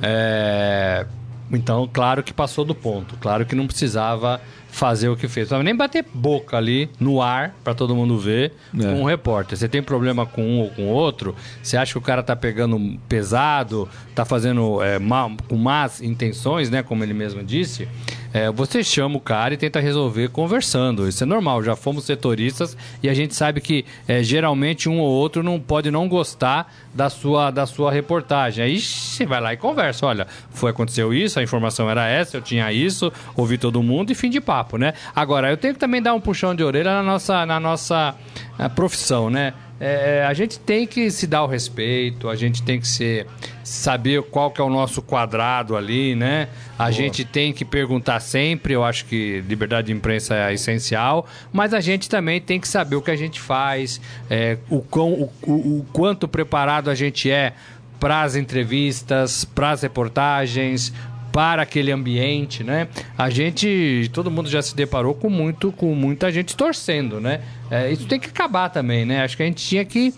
[0.00, 1.04] É,
[1.52, 3.16] então, claro que passou do ponto.
[3.20, 5.48] Claro que não precisava fazer o que fez.
[5.50, 8.82] Não nem bater boca ali no ar para todo mundo ver É.
[8.82, 9.56] com um repórter.
[9.56, 12.98] Você tem problema com um ou com outro, você acha que o cara tá pegando
[13.08, 16.82] pesado, tá fazendo é, mal- com más intenções, né?
[16.82, 17.88] Como ele mesmo disse.
[18.34, 21.08] É, você chama o cara e tenta resolver conversando.
[21.08, 25.08] Isso é normal, já fomos setoristas e a gente sabe que é, geralmente um ou
[25.08, 28.64] outro não pode não gostar da sua, da sua reportagem.
[28.64, 30.06] Aí você vai lá e conversa.
[30.06, 34.14] Olha, foi aconteceu isso, a informação era essa, eu tinha isso, ouvi todo mundo e
[34.14, 34.94] fim de papo, né?
[35.14, 38.14] Agora, eu tenho que também dar um puxão de orelha na nossa, na nossa
[38.58, 39.52] eh, profissão, né?
[39.78, 43.26] É, a gente tem que se dar o respeito, a gente tem que ser,
[43.62, 46.48] saber qual que é o nosso quadrado ali, né?
[46.78, 51.74] A gente tem que perguntar sempre, eu acho que liberdade de imprensa é essencial, mas
[51.74, 55.32] a gente também tem que saber o que a gente faz, é, o, quão, o,
[55.42, 57.52] o, o quanto preparado a gente é
[58.00, 60.92] para as entrevistas, para as reportagens,
[61.36, 62.88] para aquele ambiente, né?
[63.18, 67.42] A gente, todo mundo já se deparou com muito, com muita gente torcendo, né?
[67.70, 69.22] É, isso tem que acabar também, né?
[69.22, 70.14] Acho que a gente tinha que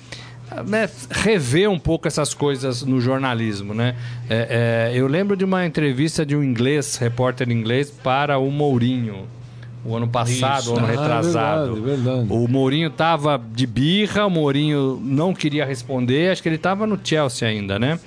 [0.64, 3.96] né, rever um pouco essas coisas no jornalismo, né?
[4.30, 9.26] É, é, eu lembro de uma entrevista de um inglês, repórter inglês, para o Mourinho.
[9.84, 10.74] O ano passado, Isso.
[10.74, 11.74] o ano Ah, retrasado.
[11.82, 12.26] verdade, verdade.
[12.30, 16.96] O Mourinho tava de birra, o Mourinho não queria responder, acho que ele tava no
[17.02, 17.98] Chelsea ainda, né?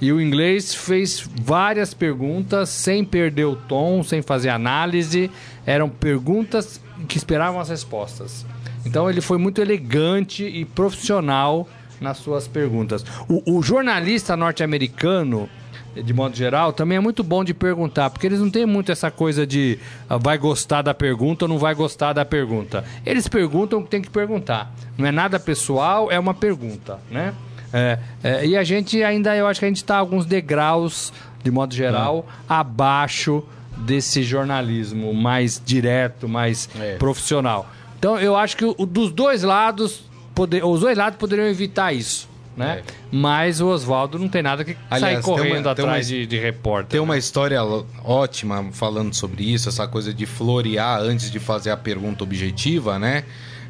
[0.00, 5.30] E o inglês fez várias perguntas sem perder o tom, sem fazer análise.
[5.64, 8.44] Eram perguntas que esperavam as respostas.
[8.84, 11.68] Então ele foi muito elegante e profissional
[12.00, 13.04] nas suas perguntas.
[13.28, 15.48] O, o jornalista norte-americano,
[15.94, 19.10] de modo geral, também é muito bom de perguntar, porque eles não têm muito essa
[19.10, 19.78] coisa de
[20.08, 22.84] ah, vai gostar da pergunta ou não vai gostar da pergunta.
[23.06, 24.72] Eles perguntam o que tem que perguntar.
[24.98, 27.32] Não é nada pessoal, é uma pergunta, né?
[27.76, 31.50] É, é, e a gente ainda, eu acho que a gente está alguns degraus, de
[31.50, 33.42] modo geral, abaixo
[33.78, 36.94] desse jornalismo mais direto, mais É.
[36.96, 37.68] profissional.
[37.98, 42.32] Então eu acho que o- dos dois lados, poder- os dois lados poderiam evitar isso.
[42.56, 42.82] Né?
[42.86, 42.92] É.
[43.10, 46.38] Mas o Oswaldo não tem nada que Aliás, sair correndo uma- atrás uma- de, de
[46.38, 46.86] repórter.
[46.90, 47.18] Tem uma né?
[47.18, 52.22] história lo- ótima falando sobre isso, essa coisa de florear antes de fazer a pergunta
[52.22, 53.24] objetiva, né?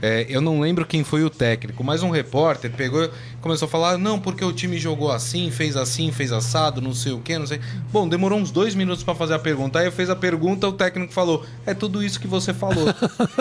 [0.07, 3.71] É, eu não lembro quem foi o técnico, mas um repórter pegou e começou a
[3.71, 7.39] falar: não, porque o time jogou assim, fez assim, fez assado, não sei o que,
[7.39, 7.59] não sei.
[7.91, 9.79] Bom, demorou uns dois minutos pra fazer a pergunta.
[9.79, 12.85] Aí eu fiz a pergunta, o técnico falou: é tudo isso que você falou.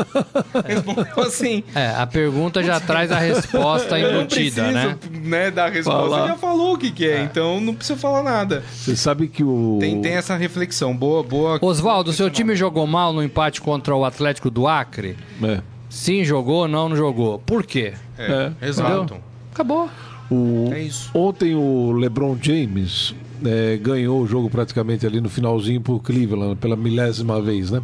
[0.65, 1.65] Respondeu assim.
[1.76, 4.97] É, a pergunta já traz a resposta Eu não embutida, preciso, né?
[5.21, 5.99] né, dar a resposta.
[5.99, 6.19] Falar.
[6.19, 8.63] Ele já falou o que, que é, então não precisa falar nada.
[8.71, 9.80] Você sabe que o.
[9.82, 10.95] Tem, tem essa reflexão.
[10.95, 11.60] Boa, boa.
[11.62, 15.17] Oswaldo, seu time jogou mal no empate contra o Atlético do Acre?
[15.43, 15.72] É.
[15.93, 17.38] Sim, jogou, não, não jogou.
[17.39, 17.93] Por quê?
[18.17, 19.15] É, É, exato.
[19.53, 19.88] Acabou.
[20.32, 21.12] O- É isso.
[21.13, 23.13] Ontem o LeBron James
[23.45, 27.82] é, ganhou o jogo praticamente ali no finalzinho pro Cleveland, pela milésima vez, né?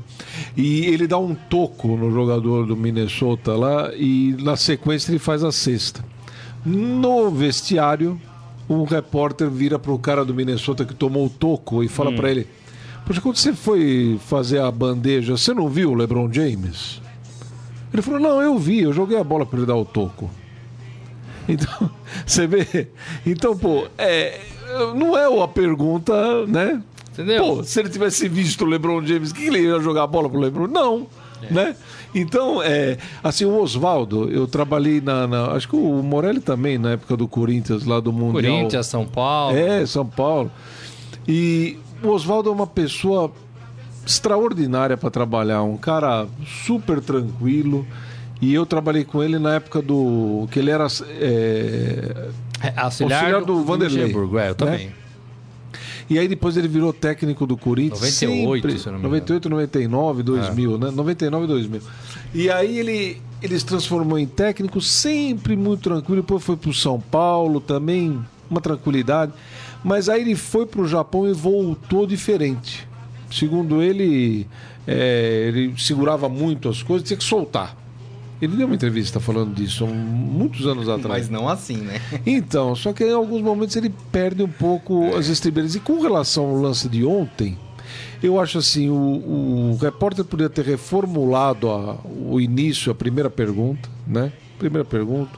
[0.58, 5.44] E ele dá um toco no jogador do Minnesota lá e na sequência ele faz
[5.44, 6.04] a sexta.
[6.66, 8.20] No vestiário,
[8.68, 12.48] um repórter vira pro cara do Minnesota que tomou o toco e fala pra ele:
[13.06, 17.02] Poxa, quando você foi fazer a bandeja, você não viu o LeBron James?
[17.94, 20.30] Ele falou: Não, eu vi, eu joguei a bola pra ele dar o toco.
[21.48, 21.90] Então,
[22.26, 22.88] você vê?
[23.26, 24.40] Então, pô, é,
[24.96, 26.82] não é uma pergunta, né?
[27.12, 27.56] Entendeu?
[27.58, 30.40] Pô, se ele tivesse visto o LeBron James, que ele ia jogar a bola pro
[30.40, 30.68] LeBron?
[30.68, 31.08] Não,
[31.50, 31.76] né?
[32.14, 36.92] Então, é, assim, o Oswaldo, eu trabalhei na, na- Acho que o Morelli também, na
[36.92, 38.54] época do Corinthians, lá do Mundial.
[38.56, 39.58] Corinthians, São Paulo.
[39.58, 40.52] É, São Paulo.
[41.28, 43.32] E o Oswaldo é uma pessoa
[44.10, 46.28] extraordinária para trabalhar, um cara
[46.66, 47.86] super tranquilo.
[48.42, 50.48] E eu trabalhei com ele na época do.
[50.52, 50.88] que ele era.
[51.20, 52.28] é,
[52.62, 54.54] É, auxiliar, Auxiliar do Vanderlei, Luxemburgo, é, eu né?
[54.54, 54.92] também.
[56.10, 58.00] E aí depois ele virou técnico do Corinthians.
[58.22, 59.16] 98, sempre, se eu não me engano.
[59.20, 60.92] 98, 99, 2000, né?
[60.92, 61.82] 99 e 2000.
[62.34, 66.22] E aí ele, ele se transformou em técnico, sempre muito tranquilo.
[66.22, 68.20] Depois foi pro São Paulo também,
[68.50, 69.34] uma tranquilidade.
[69.84, 72.89] Mas aí ele foi pro Japão e voltou diferente.
[73.32, 74.48] Segundo ele,
[74.88, 77.78] é, ele segurava muito as coisas, tinha que soltar.
[78.42, 81.24] Ele deu uma entrevista falando disso muitos anos atrás.
[81.24, 82.00] Mas não assim, né?
[82.26, 85.76] Então, só que em alguns momentos ele perde um pouco as estribeiras.
[85.76, 87.58] E com relação ao lance de ontem,
[88.24, 88.94] eu acho assim, o,
[89.74, 94.32] o repórter poderia ter reformulado a- o início, a primeira pergunta, né?
[94.58, 95.38] Primeira pergunta.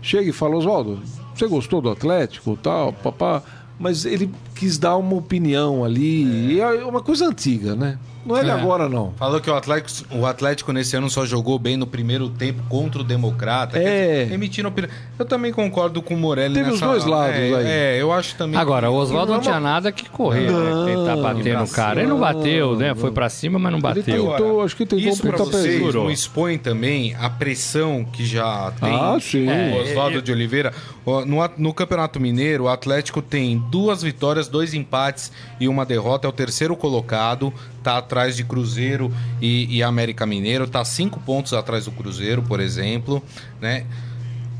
[0.00, 0.98] Chega e fala, Oswaldo,
[1.34, 3.42] você gostou do Atlético, tal, papá?
[3.78, 7.98] Mas ele quis dar uma opinião ali, e é uma coisa antiga, né?
[8.24, 8.52] Não é de É.
[8.52, 9.12] agora, não.
[9.16, 13.00] Falou que o Atlético, o Atlético nesse ano só jogou bem no primeiro tempo contra
[13.00, 13.78] o Democrata.
[13.78, 14.24] É.
[14.24, 14.92] Dizer, emitindo opinião.
[15.18, 16.84] Eu também concordo com o Morelli Teve nessa...
[16.86, 17.66] os dois lados é, aí.
[17.66, 18.58] É, eu acho também...
[18.60, 20.94] Agora, o Oswaldo Não é não tinha uma- nada que correr, né?
[20.94, 22.00] Tentar bater no cara.
[22.00, 22.94] Ele não bateu, né?
[22.94, 24.30] Foi pra cima, mas não Ele bateu.
[24.30, 25.92] tentou, acho que tentou Isso pra vocês ele.
[25.92, 29.46] não expõe também a pressão que já tem Ah, sim.
[29.48, 30.72] o Oswaldo de Oliveira.
[31.26, 36.26] No, no Campeonato Mineiro, o Atlético tem duas vitórias, dois empates e uma derrota.
[36.26, 37.52] É o terceiro colocado,
[37.82, 40.66] tá atrás de Cruzeiro e, e América Mineiro.
[40.66, 43.22] Tá cinco pontos atrás do Cruzeiro, por exemplo,
[43.60, 43.86] né?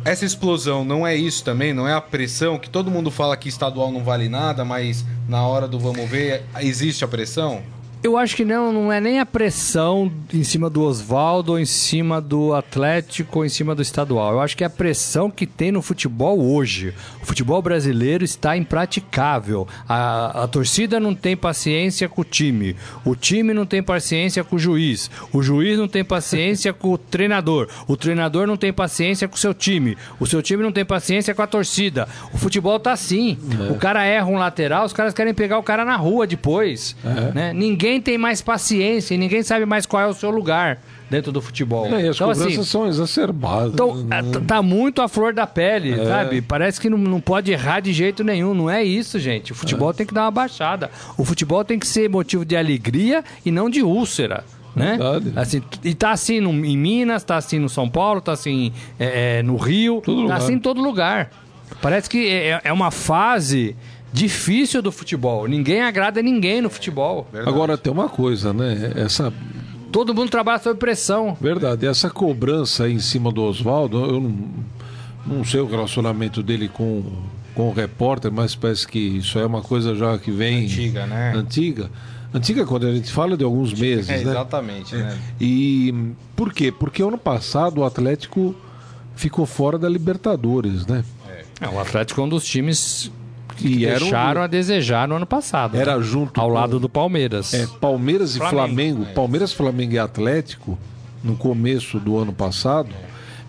[0.04, 3.50] Essa explosão não é isso também, não é a pressão que todo mundo fala que
[3.50, 7.60] estadual não vale nada, mas na hora do vamos ver existe a pressão?
[8.02, 11.66] Eu acho que não, não é nem a pressão em cima do Oswaldo, ou em
[11.66, 14.32] cima do Atlético, ou em cima do estadual.
[14.32, 16.94] Eu acho que é a pressão que tem no futebol hoje.
[17.22, 19.68] O futebol brasileiro está impraticável.
[19.86, 22.74] A, a torcida não tem paciência com o time.
[23.04, 25.10] O time não tem paciência com o juiz.
[25.30, 27.68] O juiz não tem paciência com o treinador.
[27.86, 29.96] O treinador não tem paciência com o seu time.
[30.18, 32.08] O seu time não tem paciência com a torcida.
[32.32, 33.36] O futebol tá assim.
[33.70, 36.96] O cara erra um lateral, os caras querem pegar o cara na rua depois.
[37.34, 37.52] né?
[37.52, 41.40] Ninguém tem mais paciência e ninguém sabe mais qual é o seu lugar dentro do
[41.40, 41.86] futebol.
[41.86, 43.72] É, as então, assim, são exacerbadas.
[43.72, 44.18] então, né?
[44.18, 46.42] é, tá muito à flor da pele, sabe?
[46.42, 48.52] Parece que não, não pode errar de jeito nenhum.
[48.54, 49.52] Não é isso, gente.
[49.52, 50.90] O futebol tem que dar uma baixada.
[51.16, 54.44] O futebol tem que ser motivo de alegria e não de úlcera.
[54.76, 54.96] Né?
[54.96, 55.32] Verdade.
[55.34, 59.38] Assim, e tá assim no- em Minas, tá assim no São Paulo, tá assim é,
[59.38, 60.38] é, no Rio, Todo tá lugar.
[60.38, 61.30] assim em todo lugar.
[61.82, 63.74] Parece que é, é uma fase
[64.12, 65.46] difícil do futebol.
[65.46, 67.28] Ninguém agrada ninguém no futebol.
[67.46, 68.92] Agora tem uma coisa, né?
[68.96, 69.32] Essa
[69.92, 71.36] Todo mundo trabalha sob pressão.
[71.40, 74.34] verdade, essa cobrança aí em cima do Oswaldo, eu não,
[75.26, 77.02] não sei o relacionamento dele com,
[77.56, 81.32] com o repórter, mas parece que isso é uma coisa já que vem Antiga, né?
[81.34, 81.90] antiga.
[82.32, 84.30] Antiga quando a gente fala de alguns meses, É, né?
[84.30, 85.18] exatamente, né?
[85.40, 85.92] E
[86.36, 86.70] por quê?
[86.70, 88.54] Porque ano passado o Atlético
[89.16, 91.04] ficou fora da Libertadores, né?
[91.60, 93.10] É, o Atlético é um dos times
[93.66, 95.76] E era um- deixaram a desejar no ano passado.
[95.76, 96.02] Era né?
[96.02, 97.52] junto Ao com- lado do Palmeiras.
[97.54, 99.02] É, Palmeiras e Flamengo, Flamengo.
[99.10, 99.12] é.
[99.12, 100.78] Palmeiras, Flamengo e Atlético,
[101.22, 102.88] no começo do ano passado,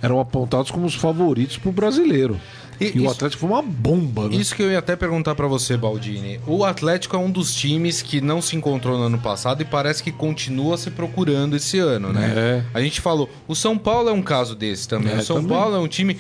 [0.02, 2.39] eram apontados como os favoritos para o brasileiro.
[2.82, 4.36] E E, o isso- Atlético foi uma bomba, né?
[4.36, 6.39] Isso que eu ia até perguntar pra você, Baldini.
[6.48, 10.02] O Atlético é um dos times que não se encontrou no ano passado e parece
[10.02, 12.34] que continua se procurando esse ano, né?
[12.36, 12.63] É.
[12.74, 15.13] A gente falou, o São Paulo é um caso desse também.
[15.13, 15.50] É, o São também.
[15.58, 16.17] Paulo é um time,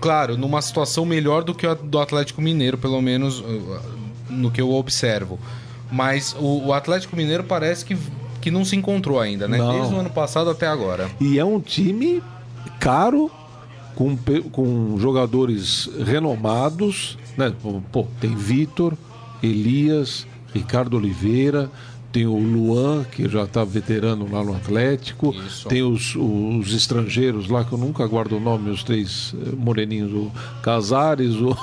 [0.00, 3.80] claro, numa situação melhor do que o do Atlético Mineiro, pelo menos uh,
[4.30, 5.38] no que eu observo.
[5.92, 7.96] Mas o, o Atlético Mineiro parece que,
[8.40, 9.58] que não se encontrou ainda, né?
[9.58, 9.72] Não.
[9.72, 11.10] Desde o ano passado até agora.
[11.20, 12.22] E é um time
[12.78, 13.30] caro,
[13.94, 14.16] com,
[14.50, 17.18] com jogadores renomados.
[17.36, 17.52] Né?
[17.92, 18.94] Pô, tem Vitor,
[19.42, 21.70] Elias, Ricardo Oliveira,
[22.12, 25.32] tem o Luan, que já está veterano lá no Atlético.
[25.46, 25.68] Isso.
[25.68, 30.12] Tem os, os estrangeiros lá, que eu nunca guardo o nome, os três eh, moreninhos,
[30.12, 31.56] o Casares, o,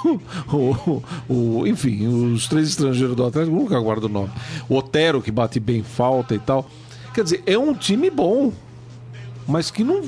[0.56, 4.30] o, o- Enfim, os três estrangeiros do Atlético, nunca guardo o nome.
[4.70, 6.70] O Otero, que bate bem falta e tal.
[7.14, 8.54] Quer dizer, é um time bom
[9.48, 10.02] mas que não,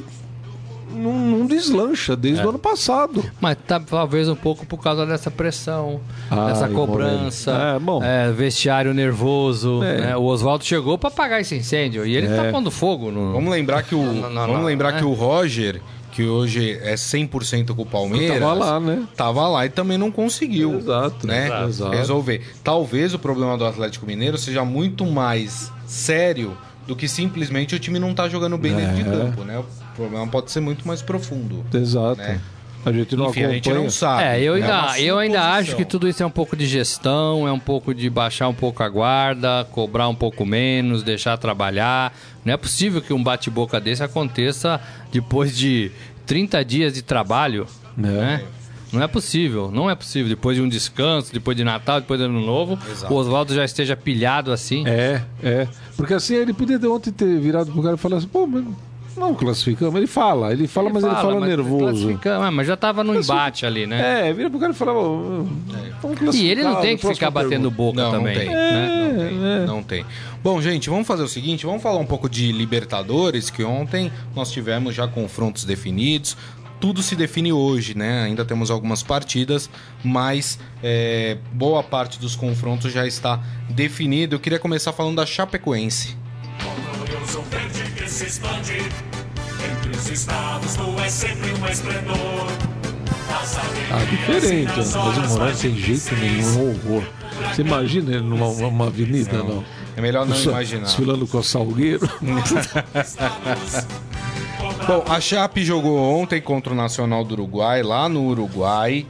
[0.94, 3.24] não, não deslancha desde o ano passado.
[3.40, 6.00] Mas tá, talvez um pouco por causa dessa pressão,
[6.30, 7.52] Ai, dessa cobrança.
[7.76, 8.04] É, bom.
[8.04, 9.84] é, vestiário nervoso.
[9.84, 10.02] É.
[10.02, 10.18] né?
[10.18, 12.52] O Oswaldo chegou pra apagar esse incêndio e ele tá É.
[12.52, 13.34] pondo fogo no.
[13.34, 15.00] Vamos lembrar que o, Não, não, vamos não, lembrar né?
[15.00, 19.04] que o Roger, que hoje é 100% com o Palmeiras, Tava lá, né?
[19.16, 21.48] tava lá e também não conseguiu, Exato, né?
[21.68, 21.92] exato.
[21.92, 22.42] Resolver.
[22.64, 28.00] Talvez o problema do Atlético Mineiro seja muito mais sério do que simplesmente o time
[28.00, 29.04] não tá jogando bem dentro de É.
[29.06, 29.62] campo, né?
[30.00, 31.66] O problema pode ser muito mais profundo.
[31.74, 32.18] Exato.
[32.22, 32.40] Né?
[32.86, 33.84] A gente não Enfim, a gente acompanha.
[33.84, 34.24] não sabe.
[34.24, 36.66] É, eu É ainda, uma eu ainda acho que tudo isso é um pouco de
[36.66, 41.38] gestão, é um pouco de baixar um pouco a guarda, cobrar um pouco menos, deixar
[41.38, 42.18] trabalhar.
[42.46, 44.80] Não é possível que um bate-boca desse aconteça
[45.12, 45.92] depois de
[46.26, 48.02] 30 dias de trabalho, É.
[48.02, 48.44] né?
[48.94, 50.30] Não é possível, não é possível.
[50.30, 53.14] Depois de um descanso, depois de Natal, depois de Ano Novo, Exato.
[53.14, 54.84] o Oswaldo já esteja pilhado assim.
[54.88, 55.68] É, é.
[55.98, 58.64] Porque assim, ele podia ontem ter virado pro cara e falar assim, pô, mas
[59.20, 59.96] não classificamos.
[59.96, 62.20] Ele fala, ele fala, mas ele fala mas nervoso.
[62.42, 64.30] ah, mas já tava no embate ali, né?
[64.30, 65.46] É, vira pro cara e fala, "Ô,
[65.96, 68.36] estamos E ele não tem que ficar batendo pergunta." boca Não, também.
[68.36, 68.50] não tem.
[68.50, 69.10] né?
[69.12, 70.06] Não tem, não tem.
[70.42, 74.52] Bom, gente, vamos fazer o seguinte, vamos falar um pouco de Libertadores, que ontem nós
[74.52, 76.38] tivemos já confrontos definidos.
[76.80, 78.24] Tudo se define hoje, né?
[78.24, 79.70] Ainda temos algumas partidas,
[80.02, 83.38] mas é, boa parte dos confrontos já está
[83.70, 84.36] definido.
[84.36, 86.16] Eu queria começar falando da Chapecoense.
[88.20, 88.74] Se expande.
[88.74, 92.48] Entre os estados, tu és sempre um esplendor.
[93.92, 94.74] Ah, diferente.
[94.76, 97.04] Mas o Moraes sem jeito nenhum, um horror.
[97.50, 99.64] Você imagina ele numa, numa avenida, não?
[99.96, 100.84] É melhor não Só imaginar.
[100.84, 102.10] Desfilando com o Salgueiro.
[104.86, 109.06] Bom, a Chape jogou ontem contra o Nacional do Uruguai, lá no Uruguai.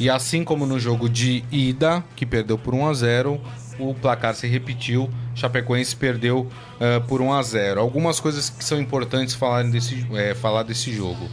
[0.00, 3.38] E assim como no jogo de ida, que perdeu por 1 a 0
[3.78, 5.10] o placar se repetiu.
[5.36, 6.48] Chapecoense perdeu
[6.80, 10.92] eh, por 1 a 0 Algumas coisas que são importantes falar desse, eh, falar desse
[10.92, 11.28] jogo.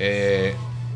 [0.00, 0.54] Eh,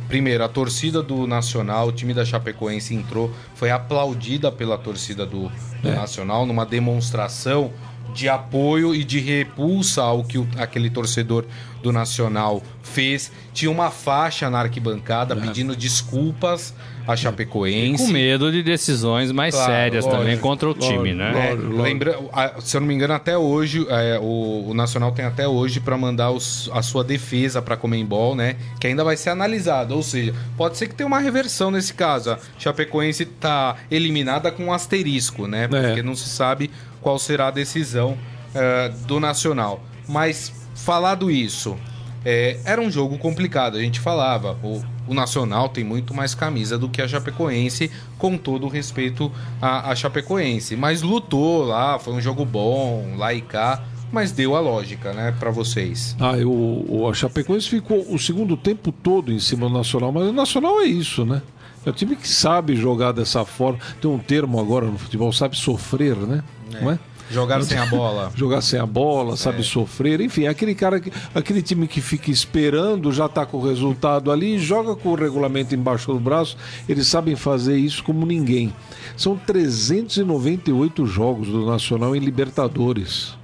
[0.08, 5.50] primeiro, a torcida do Nacional, o time da Chapecoense entrou, foi aplaudida pela torcida do,
[5.82, 7.70] do Nacional numa demonstração
[8.14, 11.44] de apoio e de repulsa ao que o- aquele torcedor
[11.82, 13.32] do Nacional fez.
[13.54, 16.74] Tinha uma faixa na arquibancada pedindo desculpas
[17.06, 18.02] à Chapecoense.
[18.04, 21.30] Com medo de decisões mais Claro, sérias lógico, também contra o time, né?
[21.30, 21.82] É, Lógico, lógico.
[21.82, 25.46] lembra, a- se eu não me engano, até hoje, é, o, o Nacional tem até
[25.48, 28.56] hoje para mandar os- a sua defesa para Comembol, né?
[28.80, 29.94] Que ainda vai ser analisada.
[29.94, 32.30] Ou seja, pode ser que tenha uma reversão nesse caso.
[32.32, 35.66] A Chapecoense tá eliminada com um asterisco, né?
[35.68, 36.02] Porque É.
[36.02, 38.16] não se sabe qual será a decisão
[38.54, 39.82] é, do Nacional.
[40.06, 41.76] Mas, falado isso,
[42.24, 43.76] é, era um jogo complicado.
[43.76, 48.36] A gente falava, o, o Nacional tem muito mais camisa do que a Chapecoense, com
[48.36, 50.76] todo o respeito à, à Chapecoense.
[50.76, 55.34] Mas lutou lá, foi um jogo bom, lá e cá, mas deu a lógica, né,
[55.38, 56.14] pra vocês.
[56.20, 60.28] Ah, o, o, a Chapecoense ficou o segundo tempo todo em cima do Nacional, mas
[60.28, 61.42] o Nacional é isso, né?
[61.84, 63.80] É o time que sabe jogar dessa forma.
[64.00, 66.44] Tem um termo agora no futebol, sabe sofrer, né?
[66.80, 66.98] Não é?
[67.30, 68.30] Jogaram sem a bola.
[68.36, 72.30] Jogar sem a bola, sabe sofrer, enfim, é aquele cara que, aquele time que fica
[72.30, 76.56] esperando, já tá com o resultado ali, joga com o regulamento embaixo do braço,
[76.88, 78.72] eles sabem fazer isso como ninguém.
[79.16, 83.34] São 398 jogos do Nacional em Libertadores.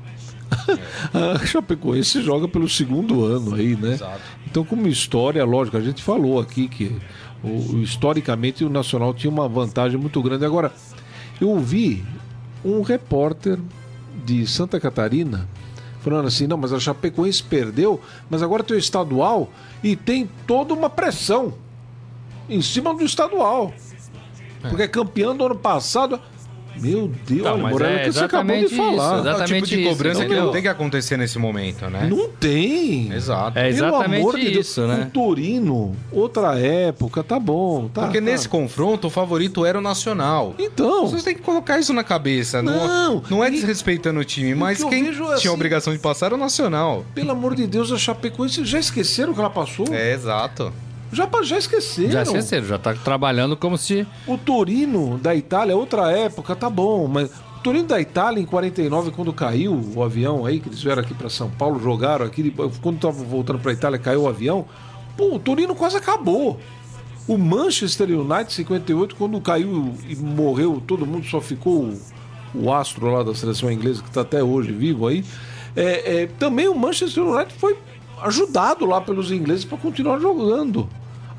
[1.12, 3.92] a Chapecoense joga pelo segundo ano aí, né?
[3.94, 4.20] Exato.
[4.50, 6.96] Então, como história, lógico, a gente falou aqui que
[7.44, 10.44] o- historicamente o Nacional tinha uma vantagem muito grande.
[10.44, 10.72] Agora,
[11.40, 12.02] eu ouvi
[12.64, 13.58] um repórter
[14.24, 15.48] de Santa Catarina
[16.00, 19.50] falando assim: não, mas a Chapecoense perdeu, mas agora tem o estadual
[19.82, 21.54] e tem toda uma pressão
[22.48, 23.72] em cima do estadual.
[24.62, 26.20] porque é campeão do ano passado.
[26.80, 28.92] Meu Deus, olha, mas Morelli, é o que você acabou de exatamente falar.
[28.92, 29.88] isso, É o tipo Exatamente de isso.
[29.90, 32.06] cobrança Então, que não tem que acontecer nesse momento, né?
[32.10, 33.12] Não tem.
[33.12, 33.58] Exato.
[33.58, 35.06] É Pelo exatamente amor de Deus, isso, né?
[35.08, 37.88] O Torino, outra época, tá bom.
[37.88, 38.24] Tá, Porque tá.
[38.24, 40.54] nesse confronto o favorito era o Nacional.
[40.58, 42.62] Então, Vocês têm que colocar isso na cabeça.
[42.62, 45.52] Não, Não, não é e- desrespeitando o time, mas que quem vejo tinha assim- a
[45.52, 47.04] obrigação de passar era o Nacional.
[47.14, 49.86] pelo amor de Deus, a Chapecoense já esqueceram que ela passou?
[49.92, 50.72] É, exato.
[51.12, 52.10] Já, já esqueceram.
[52.10, 54.06] Já esqueceram, já tá trabalhando como se.
[54.26, 59.10] O Torino da Itália, outra época, tá bom, mas o Torino da Itália em 49,
[59.10, 63.00] quando caiu o avião aí, que eles vieram aqui pra São Paulo, jogaram aqui, quando
[63.00, 64.66] tava voltando pra Itália, caiu o avião.
[65.16, 66.60] Pô, o Torino quase acabou.
[67.26, 71.92] O Manchester United 58, quando caiu e morreu, todo mundo só ficou
[72.54, 75.24] o, astro lá da seleção inglesa, que tá até hoje vivo aí.
[75.76, 77.76] É, é, também o Manchester United foi
[78.22, 80.88] ajudado lá pelos ingleses para continuar jogando.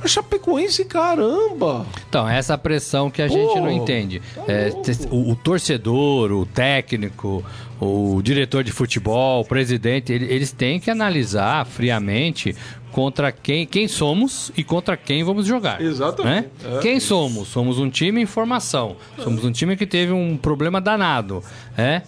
[0.01, 1.86] A Chapecoense, caramba!
[2.07, 4.21] Então, essa pressão que a gente Pô, não entende.
[4.34, 4.71] tá É,
[5.11, 7.43] o, o torcedor, o técnico,
[7.82, 12.55] o diretor de futebol, o presidente, ele- eles têm que analisar friamente
[12.93, 15.82] contra quem, quem somos e contra quem vamos jogar.
[15.82, 16.47] Exatamente.
[16.63, 16.77] né?
[16.77, 16.80] É.
[16.80, 17.49] Quem somos?
[17.49, 18.95] Somos um time em formação.
[19.21, 21.43] Somos um time que teve um problema danado.
[21.77, 22.01] É,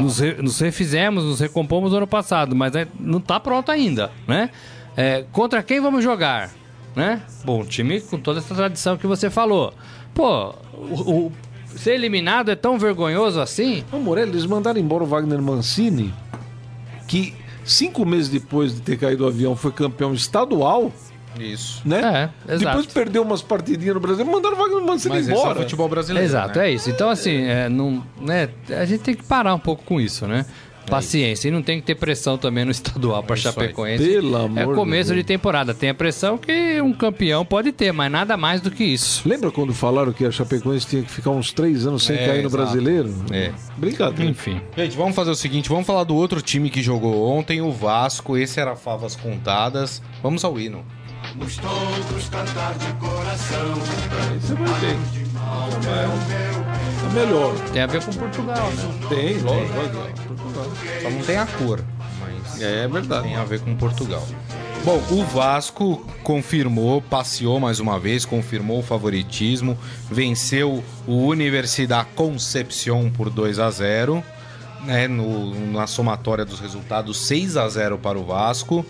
[0.00, 4.10] nos, re- nos refizemos, nos recompomos no ano passado, mas é, não está pronto ainda,
[4.26, 4.50] né?
[4.96, 6.50] É, contra quem vamos jogar?
[6.94, 7.20] Né?
[7.44, 9.74] Bom, time com toda essa tradição que você falou.
[10.14, 11.32] Pô, o, o-
[11.76, 13.84] ser eliminado é tão vergonhoso assim?
[13.92, 16.14] Ô, Morelli, eles mandaram embora o Wagner Mancini,
[17.06, 20.90] que cinco meses depois de ter caído o avião foi campeão estadual,
[21.40, 21.82] Isso.
[21.84, 22.30] né?
[22.48, 22.76] É, exato.
[22.78, 25.60] Depois perdeu umas partidinhas no Brasil, mandaram o Wagner Mancini Mas esse é o embora.
[25.60, 26.26] futebol brasileiro.
[26.26, 26.68] Exato, né?
[26.68, 26.90] é isso.
[26.90, 30.44] Então, assim, é, não, né, a gente tem que parar um pouco com isso, né?
[30.88, 31.48] Paciência.
[31.48, 33.40] E não tem que ter pressão também no estadual para aí.
[33.42, 34.04] Chapecoense.
[34.06, 35.20] Pelo amor é de começo Deus.
[35.20, 35.74] de temporada.
[35.74, 39.28] Tem a pressão que um campeão pode ter, mas nada mais do que isso.
[39.28, 42.42] Lembra quando falaram que a Chapecoense tinha que ficar uns três anos sem É, cair
[42.42, 42.56] no exato.
[42.62, 43.12] brasileiro?
[43.32, 43.50] É.
[43.76, 44.30] Brincadeira.
[44.30, 44.60] Enfim.
[44.76, 48.36] Gente, vamos fazer o seguinte, vamos falar do outro time que jogou ontem, o Vasco.
[48.36, 50.00] Esse era favas contadas.
[50.22, 50.84] Vamos ao hino.
[51.38, 53.74] Vamos todos cantar de coração.
[54.30, 54.96] Aí você vai ver.
[55.86, 57.54] É, é melhor.
[57.72, 59.06] Tem a ver com Portugal, né?
[59.08, 59.76] Tem, lógico.
[59.76, 61.02] lógico.
[61.02, 61.84] Só não tem a cor,
[62.20, 63.22] mas É verdade.
[63.24, 64.26] tem a ver com Portugal.
[64.84, 69.76] Bom, o Vasco confirmou, passeou mais uma vez, confirmou o favoritismo,
[70.10, 74.22] venceu o Universidade Concepción por 2 a 0,
[74.84, 78.86] né, no, na somatória dos resultados 6 a 0 para o Vasco.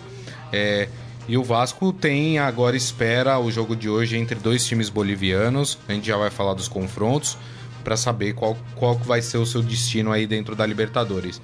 [0.53, 0.87] É,
[1.27, 5.77] e o Vasco tem agora espera o jogo de hoje entre dois times bolivianos.
[5.87, 7.37] A gente já vai falar dos confrontos
[7.83, 11.41] para saber qual, qual vai ser o seu destino aí dentro da Libertadores.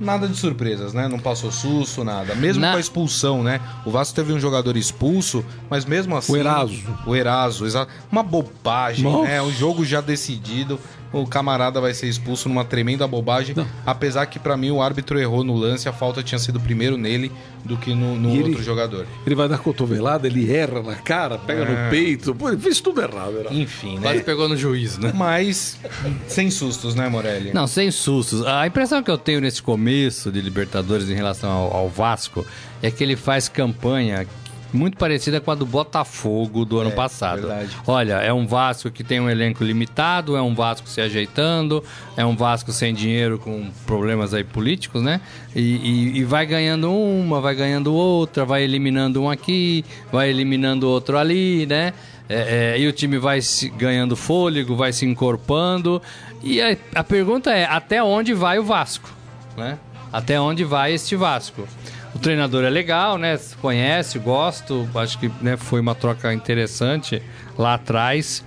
[0.00, 1.08] Nada de surpresas, né?
[1.08, 2.34] Não passou susto, nada.
[2.34, 3.60] Mesmo Na- com a expulsão, né?
[3.84, 6.32] O Vasco teve um jogador expulso, mas mesmo assim.
[6.32, 6.82] O Eraso.
[7.06, 7.90] O Eraso, exato.
[8.10, 9.28] Uma bobagem, Nossa.
[9.28, 9.42] né?
[9.42, 10.78] O jogo já decidido.
[11.12, 13.54] O camarada vai ser expulso numa tremenda bobagem.
[13.86, 15.88] Apesar que, pra mim, o árbitro errou no lance.
[15.88, 17.30] A falta tinha sido primeiro nele
[17.64, 19.06] do que no, no E ele- outro jogador.
[19.24, 21.84] Ele vai dar cotovelada, ele erra na cara, pega É.
[21.84, 22.34] no peito.
[22.34, 23.38] Pô, ele fez tudo errado.
[23.38, 23.54] Era.
[23.54, 24.24] Enfim, Quase né?
[24.24, 25.12] pegou no juiz, né?
[25.14, 25.78] Mas
[26.26, 27.52] sem sustos, né, Morelli?
[27.54, 28.44] Não, sem sustos.
[28.44, 29.85] A impressão que eu tenho nesse começo
[30.32, 32.44] de Libertadores em relação ao, ao Vasco
[32.82, 34.26] é que ele faz campanha
[34.72, 37.46] muito parecida com a do Botafogo do ano passado.
[37.46, 37.76] verdade.
[37.86, 41.82] Olha, é um Vasco que tem um elenco limitado, é um Vasco se ajeitando,
[42.16, 45.20] é um Vasco sem dinheiro com problemas aí políticos, né?
[45.54, 50.88] E, e- e vai ganhando uma, vai ganhando outra, vai eliminando um aqui, vai eliminando
[50.88, 51.94] outro ali, né?
[52.28, 56.02] É, é, e o time vai se ganhando fôlego, vai se encorpando.
[56.42, 59.15] E a, a pergunta é: até onde vai o Vasco?
[59.56, 59.78] Né?
[60.12, 61.66] Até onde vai este Vasco?
[62.14, 63.38] O treinador é legal, né?
[63.60, 64.88] Conhece, gosto.
[64.94, 67.22] Acho que né, foi uma troca interessante
[67.58, 68.44] lá atrás.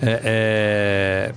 [0.00, 1.32] É,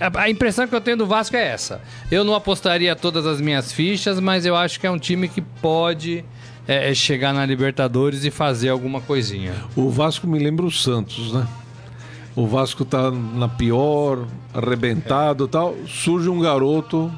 [0.00, 1.80] é, a- impressão que eu tenho do Vasco é essa.
[2.10, 5.40] Eu não apostaria todas as minhas fichas, mas eu acho que é um time que
[5.40, 6.24] pode
[6.68, 9.54] é, é, chegar na Libertadores e fazer alguma coisinha.
[9.74, 11.46] O Vasco me lembra o Santos, né?
[12.36, 15.74] O Vasco tá na pior, arrebentado e tal.
[15.86, 17.10] Surge um garoto,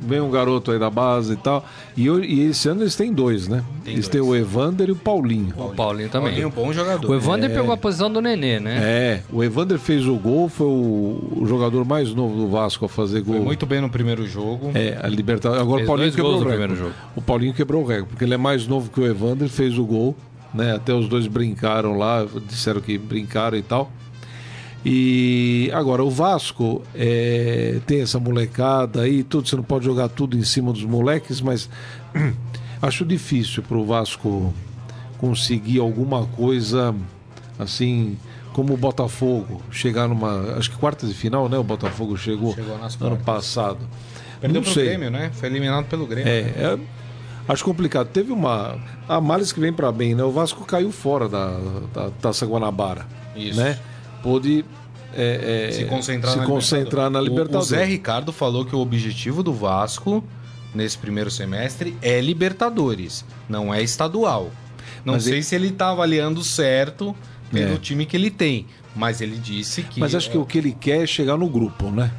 [0.00, 1.64] vem um garoto aí da base e tal.
[1.96, 3.62] E, eu- e esse ano eles têm dois, né?
[3.86, 5.54] eles têm o Evander e o Paulinho.
[5.56, 6.28] O Paulinho também.
[6.28, 7.10] Paulinho é um bom jogador.
[7.10, 8.78] O Evander pegou a posição do Nenê, né?
[8.82, 12.88] É, o Evander fez o gol, foi o, o jogador mais novo do Vasco a
[12.88, 13.36] fazer gol.
[13.36, 14.70] Foi muito bem no primeiro jogo.
[14.74, 15.62] É, a Libertadores.
[15.62, 16.58] Agora Fez o Paulinho dois quebrou o no recorde.
[16.60, 16.94] primeiro jogo.
[17.16, 19.84] O Paulinho quebrou o recorde, porque ele é mais novo que o Evander, fez o
[19.84, 20.14] gol,
[20.52, 20.74] né?
[20.74, 23.90] Até os dois brincaram lá, disseram que brincaram e tal.
[24.90, 30.34] E agora o Vasco é, tem essa molecada aí, tudo, você não pode jogar tudo
[30.34, 31.68] em cima dos moleques, mas
[32.80, 34.54] acho difícil para o Vasco
[35.18, 36.94] conseguir alguma coisa
[37.58, 38.16] assim
[38.54, 40.54] como o Botafogo chegar numa.
[40.56, 41.58] Acho que quarta de final, né?
[41.58, 43.80] O Botafogo chegou, Chegou ano passado.
[44.40, 44.86] Perdeu Não sei.
[44.86, 45.30] Grêmio, né?
[45.34, 46.32] Foi eliminado pelo Grêmio.
[46.32, 46.78] É, é,
[47.46, 48.08] acho complicado.
[48.08, 48.78] Teve uma.
[49.06, 50.22] A males que vem pra bem, né?
[50.24, 51.58] O Vasco caiu fora da,
[51.92, 53.06] da Taça Guanabara.
[53.36, 53.60] Isso.
[53.60, 53.78] Né?
[54.22, 54.64] Pôde.
[55.14, 57.66] É, é, se concentrar, se na, concentrar na O- Libertadores.
[57.66, 60.22] O, Zé Ricardo falou que o objetivo do Vasco
[60.74, 64.50] nesse primeiro semestre é Libertadores, não é estadual.
[65.04, 67.14] Não Mas sei ele- se ele tá avaliando certo
[67.50, 67.78] pelo É.
[67.78, 71.02] time que ele tem, mas ele disse que Mas acho que o que ele quer
[71.04, 72.10] é chegar no grupo, né?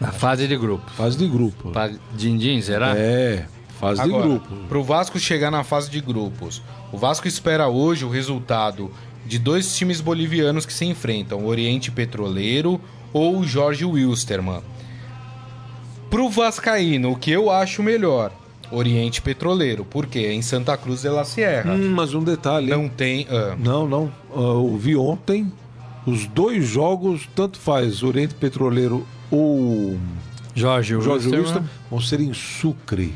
[0.00, 0.90] Na fase de grupo.
[0.90, 1.72] Fase de grupo.
[2.14, 2.94] Din-din, será?
[2.96, 3.46] É,
[3.78, 4.56] fase Agora, de grupo.
[4.68, 6.62] pro Vasco chegar na fase de grupos,
[6.92, 8.90] o Vasco espera hoje o resultado
[9.30, 12.80] de dois times bolivianos que se enfrentam, Oriente Petroleiro
[13.12, 14.60] ou o Jorge Wilstermann.
[16.10, 18.32] Pro Vascaíno, o que eu acho melhor?
[18.72, 21.72] Oriente Petroleiro, porque é em Santa Cruz de la Sierra.
[21.72, 22.70] Hum, mas um detalhe.
[22.70, 23.24] Não tem.
[23.30, 24.12] ah, Não, não.
[24.34, 25.52] Ah, eu vi ontem
[26.04, 29.96] os dois jogos, tanto faz Oriente Petroleiro ou
[30.56, 31.68] Jorge Jorge Wilstermann.
[31.88, 33.14] Vão ser em Sucre.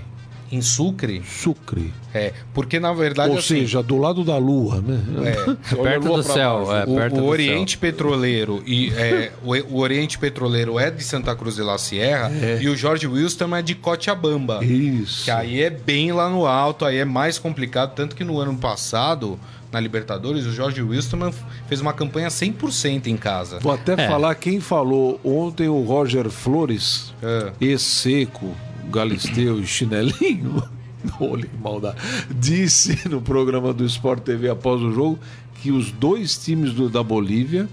[0.54, 1.22] Em Sucre?
[1.26, 1.92] Sucre.
[2.12, 3.30] É, porque na verdade.
[3.32, 5.00] ou assim, seja, do lado da lua, né?
[5.24, 9.32] É, a Perto lua do céu, é, o, perto o do Oriente Petroleiro e é,
[9.42, 12.30] o, o Oriente Petroleiro é de Santa Cruz de la Sierra
[12.60, 14.64] e o Jorge Wilstermann é de Cochabamba.
[14.64, 15.24] Isso.
[15.24, 17.94] Que aí é bem lá no alto, aí é mais complicado.
[17.94, 19.38] Tanto que no ano passado,
[19.72, 21.32] na Libertadores, o Jorge Wilstermann
[21.66, 23.58] fez uma campanha 100% em casa.
[23.58, 24.08] Vou até É.
[24.08, 27.50] falar quem falou ontem o Roger Flores, É.
[27.60, 28.54] ex-seco,
[28.90, 30.62] Galisteu e chinelinho.
[31.20, 31.98] Olha que maldade.
[32.40, 35.18] Disse no programa do Sport TV após o jogo
[35.60, 37.68] que os dois times do- da Bolívia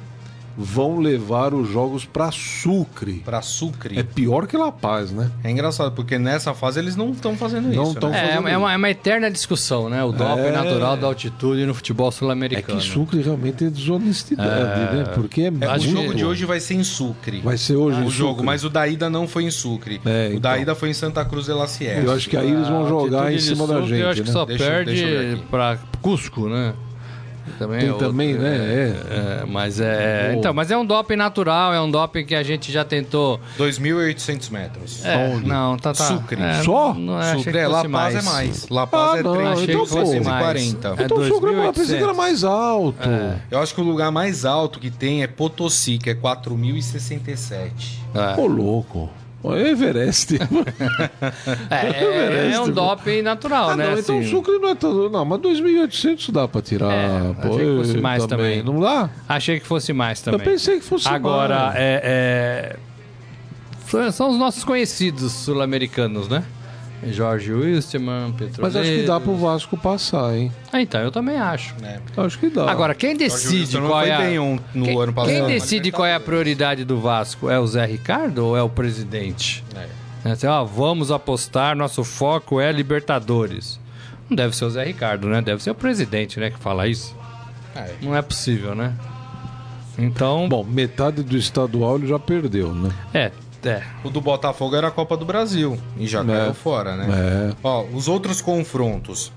[0.58, 3.22] vão levar os jogos para Sucre.
[3.26, 3.98] Pra Sucre.
[4.00, 5.32] É pior que La Paz, né?
[5.44, 7.96] É engraçado, porque nessa fase eles não estão fazendo Não isso.
[7.96, 8.18] tão né?
[8.18, 10.04] É, fazendo é uma, é uma eterna discussão, né?
[10.04, 10.52] O doping É.
[10.52, 12.80] natural da altitude no futebol É sul-americano.
[12.80, 15.04] que Sucre realmente é desonestidade, né?
[15.16, 15.82] Porque é, É, o muito...
[15.90, 17.42] jogo de hoje vai ser em Sucre.
[17.42, 18.46] vai ser hoje o em jogo, Sucre.
[18.46, 20.02] mas o da ida não foi em Sucre.
[20.06, 20.62] É, o da então.
[20.62, 22.02] ida foi em Santa Cruz de la Sierra.
[22.02, 24.28] Eu acho que aí eles vão jogar em cima da Sucre, gente, Eu acho que
[24.28, 24.34] né?
[24.34, 26.74] só Deixa perde pra Cusco, né?
[27.58, 28.96] Também Tem é outro, também, né?
[29.10, 30.34] É, mas é.
[30.38, 33.40] Então, mas é um doping natural, é um doping que a gente já tentou.
[33.58, 35.06] 2.800 metros.
[35.06, 36.06] É, não, tá, tá.
[36.06, 36.42] Sucre.
[36.42, 36.94] É, Só?
[36.94, 38.16] Não, é, Sucre é, La Paz mais.
[38.16, 38.70] é mais.
[38.70, 40.54] La Paz Ah, é não, 3, então, Achei que fosse mais.
[40.54, 41.02] 340.
[41.02, 42.16] É Então o Sucre eu pensei que era 2.800.
[42.18, 43.10] mais alto.
[43.50, 47.72] Eu acho que o lugar mais alto que tem é Potosí, que é 4.067.
[48.14, 48.40] É.
[48.40, 49.10] Ô, louco.
[49.44, 50.38] Ó, É Everest.
[51.70, 53.92] É, é, é um doping natural, ah, né?
[53.92, 54.30] não, então o assim.
[54.30, 55.10] Sucre não é tão...
[55.10, 56.92] Não, mas 2.800 dá pra tirar.
[56.92, 57.48] É, pô.
[57.54, 58.64] achei que fosse mais também.
[58.64, 59.10] Não dá?
[59.28, 60.40] Achei que fosse mais também.
[60.40, 61.76] Eu pensei que fosse Agora, mais.
[61.78, 62.76] é, é,
[63.88, 66.44] são- São os nossos conhecidos sul-americanos, né?
[67.08, 68.62] Jorge Wilstermann, Petroleiro.
[68.62, 70.52] Mas acho que dá pro Vasco passar, hein?
[70.72, 71.74] Ah, então, eu também acho.
[72.16, 72.70] Acho que dá.
[72.70, 74.18] Agora, quem decide qual é a...
[74.20, 77.50] bem um- no quem, ano passado, quem decide qual é a prioridade do Vasco?
[77.50, 79.64] É o Zé Ricardo ou é o presidente?
[79.76, 80.32] É.
[80.32, 83.80] Assim, ó, vamos apostar, nosso foco é Libertadores.
[84.30, 85.42] Não deve ser o Zé Ricardo, né?
[85.42, 87.16] Deve ser o presidente, né, que fala isso.
[87.76, 87.96] É.
[88.02, 88.94] Não é possível, né?
[89.98, 92.90] Então, Bom, metade do estadual ele já perdeu, né?
[93.14, 93.32] é,
[93.64, 93.84] é.
[94.04, 97.08] O do Botafogo era a Copa do Brasil e já caiu fora, né?
[97.10, 97.56] É.
[97.64, 99.32] Ó, os outros confrontos.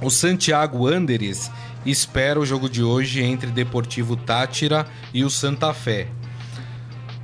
[0.00, 1.50] O Santiago Wanderers
[1.84, 6.08] espera o jogo de hoje entre Deportivo Tátira e o Santa Fé.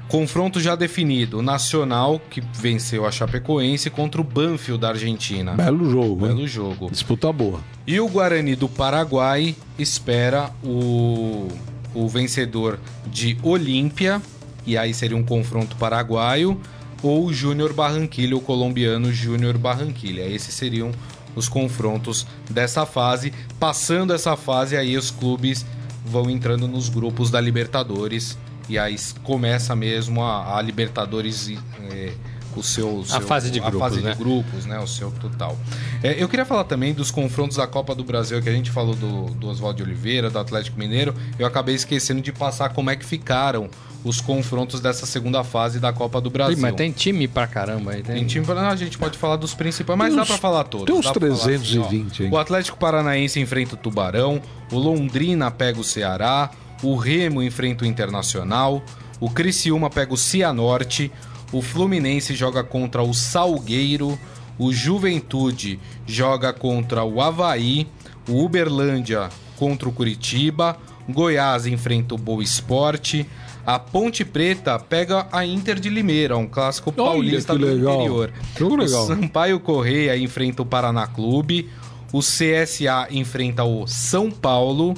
[0.09, 1.39] Confronto já definido.
[1.39, 5.53] O Nacional, que venceu a Chapecoense, contra o Banfield da Argentina.
[5.53, 6.35] Belo jogo, hein?
[6.35, 6.91] Belo jogo.
[6.91, 7.61] Disputa boa.
[7.87, 11.49] E o Guarani do Paraguai espera o,
[11.95, 14.21] o vencedor de Olímpia,
[14.67, 16.61] e aí seria um confronto paraguaio,
[17.03, 20.23] ou Júnior Barranquilha, o colombiano Júnior Barranquilha.
[20.23, 20.93] Esses seriam
[21.35, 23.33] os confrontos dessa fase.
[23.59, 25.67] Passando essa fase, aí os clubes
[26.05, 28.39] vão entrando nos grupos da Libertadores,
[28.69, 31.51] e aí começa mesmo a, a Libertadores.
[31.91, 32.13] eh,
[32.61, 34.15] o seu, o seu- fase de a grupos, fase de né?
[34.19, 34.79] grupos, né?
[34.79, 35.57] O seu total.
[36.03, 38.95] É, eu queria falar também dos confrontos da Copa do Brasil, que a gente falou
[38.95, 41.15] do, do Oswaldo de Oliveira, do Atlético Mineiro.
[41.39, 43.69] Eu acabei esquecendo de passar como é que ficaram
[44.05, 46.59] os confrontos dessa segunda fase da Copa do Brasil.
[46.59, 48.03] Ih, Mas tem time pra caramba aí.
[48.03, 48.17] Tem...
[48.17, 50.65] Tem time pra- a gente pode falar dos principais, mas Tem dá uns- pra falar
[50.65, 50.87] todos.
[50.87, 52.27] tem uns dá pra falar 320, ó.
[52.27, 52.33] hein?
[52.33, 54.43] O Atlético Paranaense enfrenta o Tubarão,
[54.73, 56.51] o Londrina pega o Ceará,
[56.83, 58.83] o Remo enfrenta o Internacional,
[59.21, 61.13] o Criciúma pega o Cianorte,
[61.53, 64.19] o Fluminense joga contra o Salgueiro,
[64.59, 67.87] o Juventude joga contra o Havaí,
[68.29, 70.77] o Uberlândia contra o Curitiba,
[71.09, 73.27] Goiás enfrenta o Boa Esporte,
[73.67, 77.95] a Ponte Preta pega a Inter de Limeira, um clássico Olha paulista do legal.
[77.95, 78.33] interior.
[78.59, 79.07] Jogo O legal.
[79.07, 81.69] Sampaio Correia enfrenta o Paraná Clube,
[82.13, 84.95] o CSA enfrenta o São Paulo,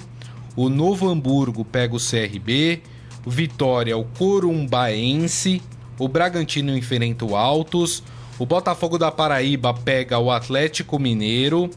[0.56, 2.82] o Novo Hamburgo pega o CRB,
[3.24, 5.60] o Vitória o Corumbaense,
[5.98, 8.02] o Bragantino enfrenta o Altos,
[8.38, 11.70] o Botafogo da Paraíba pega o Atlético Mineiro,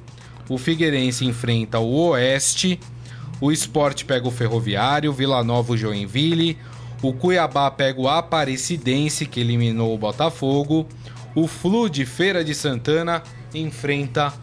[0.50, 2.80] o Figueirense enfrenta o Oeste,
[3.40, 6.58] o Sport pega o Ferroviário, Vila Nova o Joinville,
[7.02, 10.88] o Cuiabá pega o Aparecidense, que eliminou o Botafogo,
[11.36, 13.22] o Flu de Feira de Santana
[13.54, 14.34] enfrenta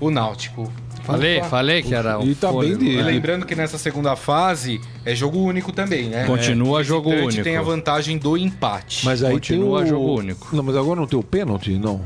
[0.00, 0.81] o Náutico.
[1.04, 1.48] Falei, Opa.
[1.48, 2.92] falei que era o E tá bem dele.
[2.92, 3.02] E né?
[3.02, 6.24] lembrando que nessa segunda fase é jogo único também, né?
[6.26, 7.42] Continua É, jogo único.
[7.42, 9.04] tem a vantagem do empate.
[9.04, 9.86] Mas aí Continua o...
[9.86, 10.54] jogo único.
[10.54, 12.00] Não, mas agora não tem o pênalti, não.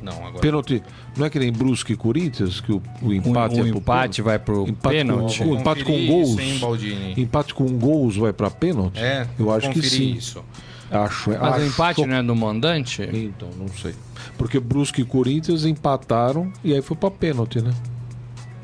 [0.00, 0.38] Não, agora.
[0.40, 0.82] Pênalti.
[1.16, 4.22] Não é que nem Brusque e Corinthians, que o, o empate o é pro empate
[4.22, 5.38] vai pro Empate pênalti.
[5.38, 6.38] com- o empate com gols.
[6.38, 7.20] isso?
[7.20, 8.98] Empate com gols vai pra pênalti?
[8.98, 10.12] É, Eu acho que sim.
[10.12, 10.42] isso.
[10.90, 11.30] Acho.
[11.30, 11.60] Mas acho.
[11.60, 13.02] o empate não é do mandante?
[13.12, 13.94] Então, não sei.
[14.38, 17.72] Porque Brusque e Corinthians empataram e aí foi pra pênalti, né?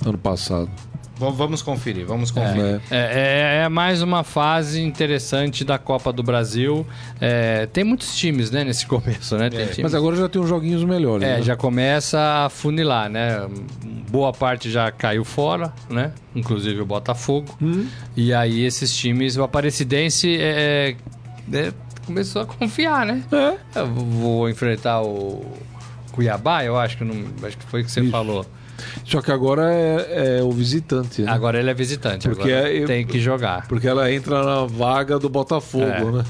[0.04, 0.68] Ano passado.
[1.20, 2.80] Vamos conferir, vamos conferir.
[2.92, 2.96] É.
[2.96, 6.86] É, é- é mais uma fase interessante da Copa do Brasil.
[7.20, 9.50] É, tem muitos times, né, nesse começo, né?
[9.50, 11.26] Tem times- Mas agora já tem uns joguinhos melhores.
[11.26, 11.42] É, né?
[11.42, 13.48] já começa a funilar, né?
[14.08, 16.12] Boa parte já caiu fora, né?
[16.36, 17.52] Inclusive o Botafogo.
[17.60, 17.88] Hum.
[18.16, 20.94] E aí esses times, o Aparecidense é,
[21.52, 21.72] é,
[22.06, 23.24] começou a confiar, né?
[23.32, 23.80] É.
[23.80, 25.44] Eu vou enfrentar o
[26.12, 28.10] Cuiabá, eu acho que não, acho que foi o que você Isso.
[28.12, 28.46] falou.
[29.04, 31.30] Só que agora é, é o visitante, né?
[31.30, 33.66] Agora ele é visitante, Porque agora é- tem que jogar.
[33.66, 36.04] Porque ela entra na vaga do Botafogo, É.
[36.12, 36.24] né?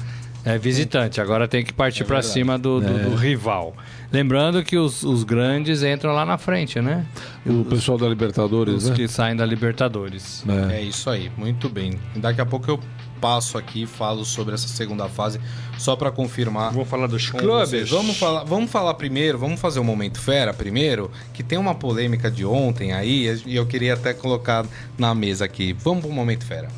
[0.45, 3.75] É visitante, agora tem que partir pra cima do, do- do rival.
[4.11, 7.05] Lembrando que os, os grandes entram lá na frente, né?
[7.45, 8.95] O pessoal da Libertadores, Os né?
[8.95, 10.43] que saem da Libertadores.
[10.71, 10.77] É.
[10.77, 11.99] É isso aí, muito bem.
[12.15, 12.79] Daqui a pouco eu
[13.19, 15.39] passo aqui e falo sobre essa segunda fase,
[15.77, 16.71] só para confirmar.
[16.71, 17.89] Vamos falar dos clubes?
[17.89, 22.29] Vamos falar, vamos falar primeiro, vamos fazer o momento fera primeiro, que tem uma polêmica
[22.29, 24.65] de ontem aí e eu queria até colocar
[24.97, 25.73] na mesa aqui.
[25.73, 26.69] Vamos pro momento fera.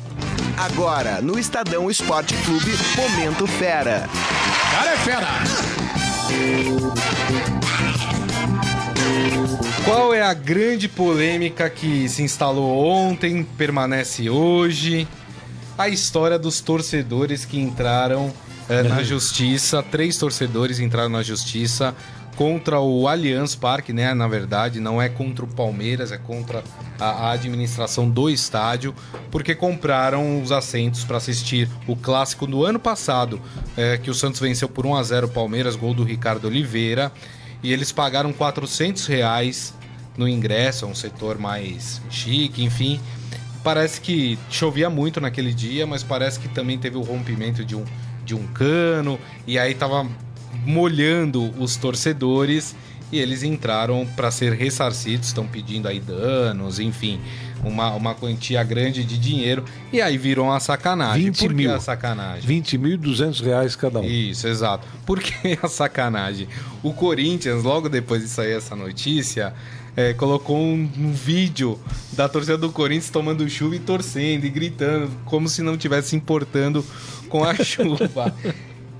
[0.56, 4.08] Agora, no Estadão Esporte Clube, Momento Fera.
[4.70, 5.28] Cara é fera!
[9.84, 15.08] Qual é a grande polêmica que se instalou ontem, permanece hoje?
[15.76, 18.32] A história dos torcedores que entraram
[18.68, 19.82] eh, na justiça.
[19.82, 21.94] Três torcedores entraram na justiça
[22.36, 24.14] contra o Allianz Parque, né?
[24.14, 26.62] Na verdade, não é contra o Palmeiras, é contra
[26.98, 28.94] a, a administração do estádio,
[29.30, 33.40] porque compraram os assentos para assistir o clássico do ano passado,
[33.76, 37.12] eh, que o Santos venceu por 1 a 0 o Palmeiras, gol do Ricardo Oliveira.
[37.62, 39.74] E eles pagaram 400 reais
[40.16, 43.00] no ingresso, é um setor mais chique, enfim.
[43.62, 47.84] Parece que chovia muito naquele dia, mas parece que também teve o rompimento de um,
[48.24, 50.06] de um cano, e aí tava
[50.66, 52.74] molhando os torcedores
[53.12, 57.20] e eles entraram para ser ressarcidos, estão pedindo aí danos, enfim,
[57.62, 61.26] uma, uma quantia grande de dinheiro, e aí virou uma sacanagem.
[61.26, 61.74] 20 Por que mil.
[61.74, 62.62] a sacanagem?
[62.62, 64.04] 20.200 reais cada um.
[64.04, 64.86] Isso, exato.
[65.04, 66.48] Por que a sacanagem?
[66.82, 69.52] O Corinthians, logo depois de sair essa notícia,
[69.96, 71.78] é, colocou um, um vídeo
[72.12, 76.16] da torcida do Corinthians tomando chuva e torcendo e gritando, como se não tivesse se
[76.16, 76.84] importando
[77.28, 78.34] com a chuva.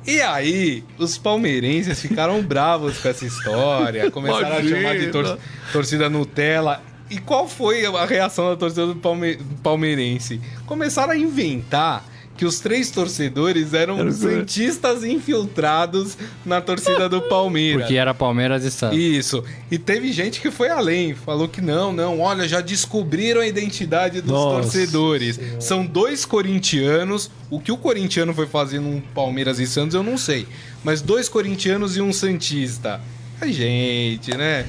[0.06, 5.38] E aí, os palmeirenses ficaram bravos com essa história, começaram a chamar de tor-
[5.72, 6.82] torcida Nutella.
[7.08, 10.40] E qual foi a reação da torcida do Palme- palmeirense?
[10.66, 12.04] Começaram a inventar
[12.36, 17.82] que os três torcedores eram santistas infiltrados na torcida do Palmeiras.
[17.82, 18.98] Porque era Palmeiras e Santos.
[18.98, 19.44] Isso.
[19.70, 24.20] E teve gente que foi além, falou que não, não, olha, já descobriram a identidade
[24.20, 25.38] dos Nossa torcedores.
[25.60, 27.30] São dois corintianos.
[27.50, 30.46] O que o corintiano foi fazer num Palmeiras e Santos, eu não sei.
[30.82, 33.00] Mas dois corintianos e um santista.
[33.40, 34.64] A gente, né?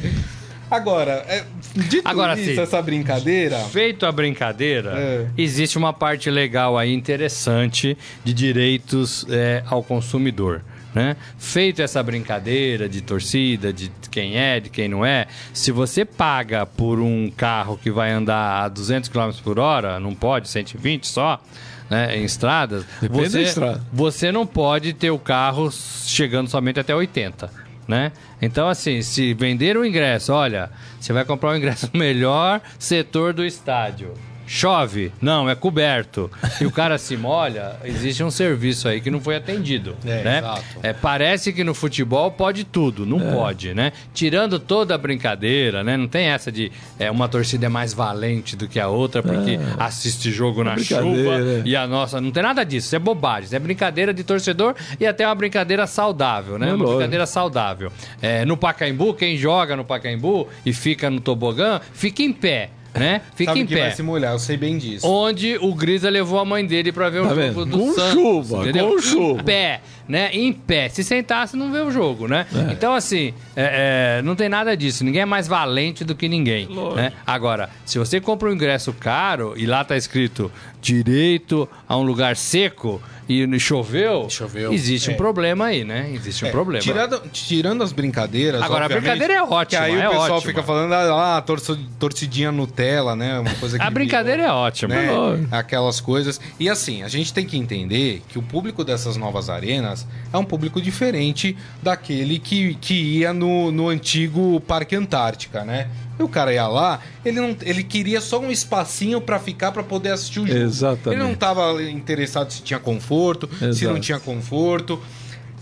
[0.76, 1.44] Agora, é,
[1.76, 2.60] dito Agora, isso, sim.
[2.60, 3.58] essa brincadeira.
[3.66, 5.28] Feito a brincadeira, É.
[5.38, 10.62] existe uma parte legal aí interessante de direitos é, ao consumidor.
[10.94, 11.16] Né?
[11.40, 16.66] Feito essa brincadeira de torcida, de quem é, de quem não é, se você paga
[16.68, 21.42] por um carro que vai andar a 200 km por hora, não pode, 120 só,
[21.90, 23.84] né, em estradas, Depende você, da estrada.
[23.92, 27.50] você não pode ter o carro chegando somente até 80,
[27.88, 28.12] né?
[28.42, 30.70] Então, assim, se vender o ingresso, olha,
[31.00, 34.14] você vai comprar o ingresso melhor setor do estádio.
[34.46, 35.12] Chove?
[35.22, 36.30] Não, é coberto.
[36.60, 39.96] E o cara se molha, existe um serviço aí que não foi atendido.
[40.06, 40.38] É, né?
[40.40, 40.64] exato.
[40.82, 43.92] É, parece que no futebol pode tudo, não pode, né?
[44.14, 45.98] Tirando toda a brincadeira, né?
[45.98, 49.60] Não tem essa de é, uma torcida é mais valente do que a outra porque
[49.80, 51.62] assiste jogo na chuva é.
[51.66, 52.20] e a nossa.
[52.20, 53.46] Não tem nada disso, isso é bobagem.
[53.46, 56.70] Isso é brincadeira de torcedor e até uma brincadeira saudável, né?
[56.70, 56.98] É uma lógico.
[56.98, 57.92] brincadeira saudável.
[58.22, 62.70] É, no Pacaembu, quem joga no Pacaembu e fica no tobogã, fica em pé.
[62.94, 63.22] Né?
[63.36, 63.82] Fica Sabe em que pé.
[63.82, 65.08] vai se molhar, eu sei bem disso.
[65.08, 67.66] Onde o Grisa levou a mãe dele pra ver o Tá jogo vendo?
[67.66, 68.12] do Com Santos.
[68.14, 68.90] chuva, entendeu?
[68.90, 69.42] com chuva.
[69.42, 70.30] Em pé, né?
[70.34, 70.90] Em pé.
[70.90, 72.46] Se sentasse, não vê o jogo, né?
[72.54, 72.72] É.
[72.74, 75.04] Então, assim, é, é, não tem nada disso.
[75.04, 76.68] Ninguém é mais valente do que ninguém.
[76.96, 77.14] Né?
[77.26, 80.52] Agora, se você compra um ingresso caro e lá tá escrito
[80.82, 84.74] direito a um lugar seco e choveu, Choveu.
[84.74, 85.16] existe um É.
[85.16, 86.12] problema aí, né?
[86.14, 86.84] Existe um É, problema.
[86.84, 88.62] Tirando, tirando as brincadeiras.
[88.62, 90.42] Agora, a brincadeira é ótima, Que aí é o pessoal ótima.
[90.52, 93.40] fica falando, ah, torço- torcidinha Nutella, né?
[93.40, 94.94] Uma coisa que A brincadeira virou, é ótima.
[94.96, 95.48] né?
[95.52, 96.40] Aquelas coisas.
[96.60, 99.93] E assim, a gente tem que entender que o público dessas novas arenas
[100.32, 105.88] é um público diferente daquele que, que ia no, no antigo Parque Antártica, né?
[106.20, 109.82] E o cara ia lá, ele, não, ele queria só um espacinho pra ficar pra
[109.84, 110.60] poder assistir o jogo.
[110.60, 111.20] Exatamente.
[111.22, 113.94] Ele não tava interessado se tinha conforto, se Exato.
[113.94, 115.00] não tinha conforto.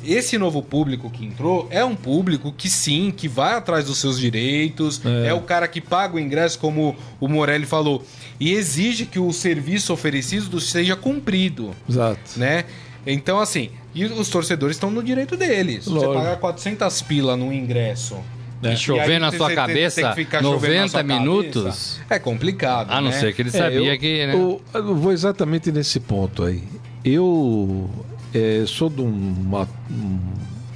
[0.04, 4.20] Esse novo público que entrou é um público que sim, que vai atrás dos seus
[4.20, 5.28] direitos, É.
[5.28, 8.04] é, o cara que paga o ingresso, como o Morelli falou,
[8.40, 12.20] e exige que o serviço oferecido seja cumprido, Exato.
[12.36, 12.66] né?
[13.06, 15.86] Então, assim, e os torcedores estão no direito deles.
[15.88, 16.14] Lógico.
[16.14, 18.18] Você paga 400 pila no ingresso.
[18.64, 21.20] E chover na sua cabeça que ficar chovendo na 90 sua cabeça.
[21.20, 22.00] minutos.
[22.08, 23.20] É complicado, A não né?
[23.20, 24.28] ser que ele É, sabia eu- que.
[24.28, 24.34] Né?
[24.36, 26.62] eu- eu vou exatamente nesse ponto aí.
[27.04, 27.90] Eu
[28.34, 29.68] é, sou de uma.
[29.90, 30.20] um-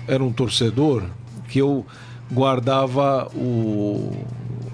[0.07, 1.03] era um torcedor
[1.47, 1.85] que eu
[2.31, 4.11] guardava o,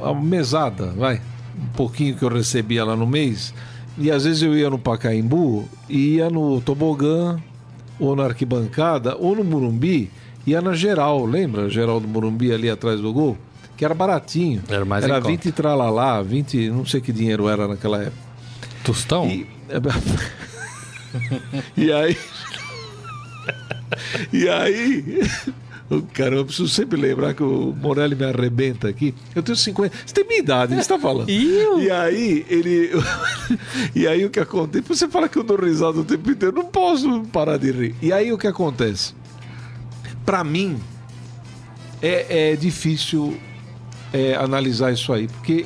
[0.02, 1.22] a mesada, vai.
[1.62, 3.54] Um pouquinho que eu recebia lá no mês.
[3.98, 7.38] E às vezes eu ia no Pacaembu, ia no tobogã,
[8.02, 10.10] ou na arquibancada, ou no Morumbi,
[10.45, 11.70] ia na geral, lembra?
[11.70, 13.38] Geral do Morumbi ali atrás do gol?
[13.78, 14.62] Que era baratinho.
[14.68, 15.28] Era mais Era conta.
[15.28, 18.18] 20 tralalá, 20, não sei que dinheiro era naquela época.
[18.84, 19.28] Tostão?
[19.28, 19.45] E,
[21.78, 22.18] e aí.
[24.32, 25.22] E aí.
[25.92, 29.14] O Cara, eu preciso sempre lembrar que o Morelli me arrebenta aqui.
[29.36, 29.94] Eu tenho 50.
[30.06, 31.28] Você tem minha idade, você está falando.
[31.82, 32.92] E aí, ele.
[33.94, 34.88] e aí o que acontece?
[34.88, 36.56] Você fala que eu dou risada o tempo inteiro.
[36.56, 37.96] Eu não posso parar de rir.
[38.02, 39.14] E aí o que acontece?
[40.26, 40.80] Para mim,
[42.02, 43.38] é, é difícil
[44.14, 45.66] é, analisar isso aí, porque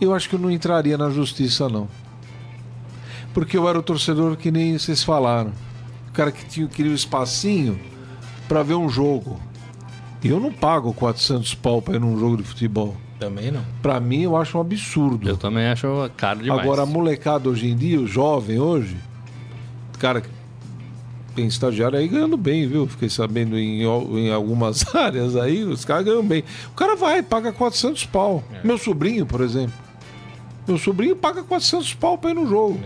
[0.00, 1.88] eu acho que eu não entraria na justiça, não.
[3.34, 5.52] Porque eu era o torcedor que nem vocês falaram.
[6.08, 7.78] O cara que tinha, queria um espacinho
[8.50, 9.38] para ver um jogo.
[10.24, 12.96] E eu não pago 400 pau para ir num jogo de futebol.
[13.20, 13.64] Também não.
[13.80, 15.28] Para mim, eu acho um absurdo.
[15.28, 15.86] Eu também acho
[16.16, 16.60] caro demais.
[16.60, 18.96] Agora, a molecada hoje em dia, o jovem hoje,
[20.00, 20.20] cara
[21.36, 22.88] tem estagiário aí ganhando bem, viu?
[22.88, 26.42] Fiquei sabendo em, em algumas áreas aí, os caras ganham bem.
[26.72, 28.42] O cara vai, paga 400 pau.
[28.64, 29.74] Meu sobrinho, por exemplo.
[30.66, 32.80] Meu sobrinho paga 400 pau pra ir no jogo.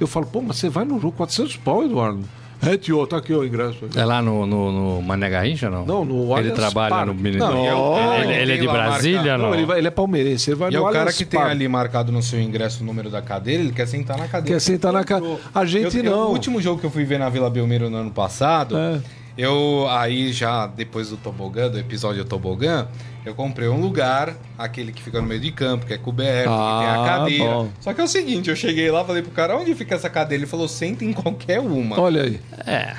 [0.00, 2.24] Eu falo, pô, mas você vai no jogo 400 pau, Eduardo?
[2.64, 3.86] É, tio, tá aqui o ingresso.
[3.96, 5.84] É lá no, no, no Mané Garrincha, não?
[5.84, 7.06] Não, no Ele Allianz trabalha Parque.
[7.06, 7.50] no Mineirão.
[7.50, 9.46] Não, E é cara ele, que ele é tem de Brasília, não?
[9.48, 11.24] Não, ele, vai, ele é palmeirense, ele vai E no é o cara Allianz que
[11.24, 11.52] tem Parque.
[11.56, 14.54] ali marcado no seu ingresso o número da cadeira, ele quer sentar na cadeira.
[14.56, 15.20] Quer sentar na ca-
[15.54, 16.28] A gente Eu- eu- não.
[16.28, 19.00] O último jogo que eu fui ver na Vila Belmiro no ano passado, É.
[19.36, 22.86] eu aí já depois do tobogã, do episódio tobogã,
[23.24, 26.54] eu comprei um lugar, aquele que fica no meio de campo, que é coberto, que
[26.56, 27.44] tem Ah, a cadeira.
[27.44, 27.68] bom.
[27.80, 30.42] Só que é o seguinte, eu cheguei lá, falei pro cara, onde fica essa cadeira?
[30.42, 32.00] Ele falou, senta em qualquer uma.
[32.00, 32.40] Olha aí.
[32.66, 32.94] É.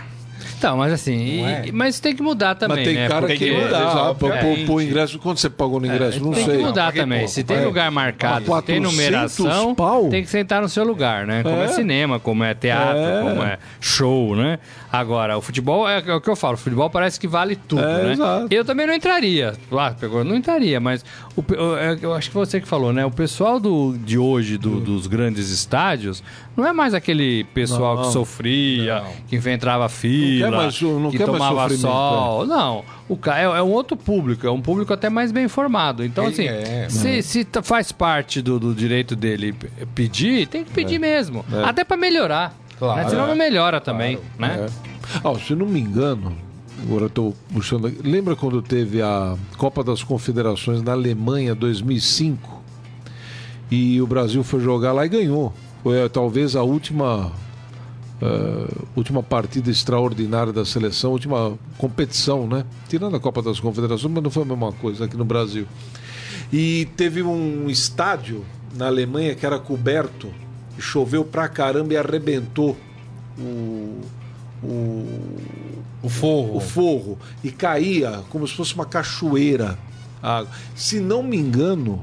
[0.57, 1.67] Então, mas assim, Não é?
[1.67, 3.07] e- mas tem que mudar também, Mas tem né?
[3.09, 4.15] cara Porque- que Porque- mudar.
[4.65, 6.21] Pô, ingresso, quanto você pagou no ingresso?
[6.23, 6.57] não tem sei.
[6.57, 7.21] que mudar Porque, também.
[7.21, 7.65] pô, Se tem é.
[7.65, 10.07] lugar marcado, Ah, se tem 400 numeração, pau?
[10.09, 11.43] tem que sentar no seu lugar, né?
[11.43, 11.67] Como é, É.
[11.67, 13.21] cinema, como é teatro, É.
[13.21, 14.57] como é show, né?
[14.93, 17.81] Agora, o futebol é, é o que eu falo, o futebol parece que vale tudo,
[17.81, 18.11] É, né?
[18.13, 18.47] exato.
[18.51, 19.55] Eu também não entraria.
[19.71, 21.03] Ah, pegou, não entraria, mas
[21.35, 23.03] o eu, eu acho que você que falou, né?
[23.03, 26.21] O pessoal do, de hoje, do- dos grandes estádios,
[26.55, 28.03] não é mais aquele pessoal Não.
[28.03, 32.45] que sofria, que enfrentava fila, mais não que mais tomava sofrimento, sol.
[32.45, 36.05] Não, o é, é um outro público, é um público até mais bem informado.
[36.05, 36.87] Então, Ele assim, é.
[36.89, 39.55] se, se faz parte do, do direito dele
[39.95, 41.43] pedir, tem que pedir mesmo.
[41.51, 41.63] É.
[41.63, 42.55] Até pra melhorar.
[42.83, 43.03] Claro.
[43.03, 43.09] né?
[43.09, 44.67] Senão não melhora também, né?
[44.67, 45.19] É.
[45.23, 46.35] Ah, se não me engano,
[46.81, 48.01] agora eu tô puxando aqui.
[48.03, 52.61] Lembra quando teve a Copa das Confederações na Alemanha 2005?
[53.71, 55.53] E o Brasil foi jogar lá e ganhou.
[55.81, 57.31] Foi eh, talvez a última
[58.21, 58.67] eh,
[58.97, 62.65] última partida extraordinária da seleção, última competição, né?
[62.89, 65.65] Tirando a Copa das Confederações, mas não foi a mesma coisa aqui no Brasil.
[66.51, 68.43] E teve um estádio
[68.75, 70.29] na Alemanha que era coberto,
[70.79, 72.75] choveu pra caramba e arrebentou
[73.37, 74.01] o,
[74.63, 75.07] o,
[76.03, 76.57] O forro.
[76.57, 79.77] o forro e caía como se fosse uma cachoeira.
[80.75, 82.01] Se não me engano,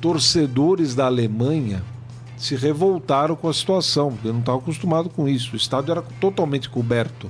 [0.00, 1.82] torcedores da Alemanha
[2.36, 5.54] se revoltaram com a situação, porque não estavam acostumados com isso.
[5.54, 7.28] O estádio era totalmente coberto,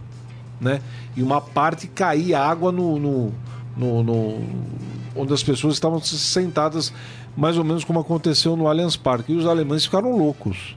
[0.60, 0.82] né?
[1.16, 3.32] E uma parte caía água no, no,
[3.74, 4.42] no- no-
[5.16, 6.92] onde as pessoas estavam sentadas.
[7.38, 9.32] Mais ou menos como aconteceu no Allianz Parque.
[9.32, 10.76] E os alemães ficaram loucos.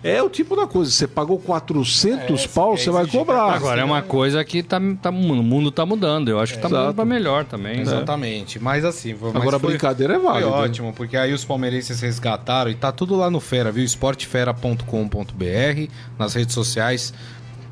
[0.00, 3.52] É o tipo da coisa, você pagou 400 pau, você vai cobrar.
[3.52, 6.28] Agora é uma coisa que tá, tá, o mundo tá mudando.
[6.28, 7.76] Eu acho que tá mudando pra melhor também.
[7.78, 7.82] né?
[7.82, 8.60] Exatamente.
[8.60, 10.50] Mas assim, mas Agora a foi- brincadeira é Foi válida.
[10.50, 13.84] ótimo, porque aí os palmeirenses resgataram e tá tudo lá no Fera, viu?
[13.84, 17.12] esportefera.com.br, nas redes sociais,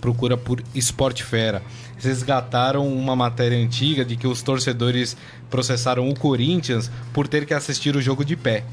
[0.01, 1.63] procura por Esporte Fera.
[1.99, 5.17] Resgataram uma matéria antiga de que os torcedores
[5.51, 8.65] processaram o Corinthians por ter que assistir o jogo de pé.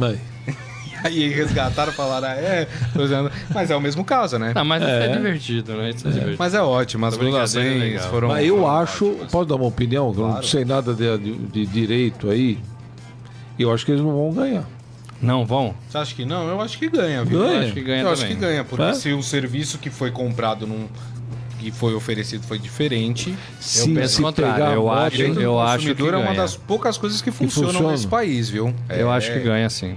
[0.00, 0.18] Aí.
[1.04, 3.28] Aí resgataram e falaram, ah, é, tô dizendo.
[3.52, 4.52] mas é o mesmo caso, né?
[4.54, 5.90] Não, mas isso é divertido, né?
[5.90, 6.36] Isso é, divertido.
[6.38, 8.08] Mas é ótimo, as é gozações legal.
[8.08, 8.28] foram.
[8.28, 9.32] Mas eu foram acho, ótimas.
[9.32, 10.14] posso dar uma opinião?
[10.16, 12.56] Eu não sei nada de, de- de direito aí.
[13.58, 14.64] Eu acho que eles não vão ganhar.
[15.20, 15.74] Não vão?
[15.88, 16.46] Você acha que não?
[16.48, 17.40] Eu acho que ganha, viu?
[17.40, 17.52] Ganha?
[17.54, 18.36] Eu acho que ganha Eu acho também.
[18.36, 18.94] que ganha, porque É?
[18.94, 20.86] se o serviço que foi comprado num
[21.62, 26.02] e foi oferecido foi diferente, Se, penso se o contrário, eu acho- eu acho que
[26.02, 26.34] é uma ganha.
[26.34, 27.92] das poucas coisas que funcionam funciona.
[27.92, 28.74] nesse país, viu?
[28.88, 29.96] Eu É- acho que ganha sim.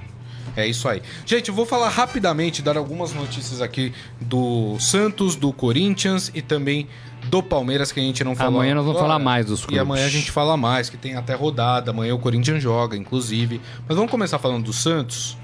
[0.58, 1.02] É isso aí.
[1.26, 3.92] Gente, eu vou falar rapidamente, dar algumas notícias aqui
[4.22, 6.88] do Santos, do Corinthians e também
[7.26, 8.62] do Palmeiras, que a gente não falou.
[8.62, 9.82] Amanhã nós vamos falar mais dos E clubes.
[9.82, 11.92] amanhã a gente fala mais, que tem até rodada.
[11.92, 13.60] Amanhã o Corinthians joga, inclusive.
[13.86, 15.36] Mas vamos começar falando do Santos.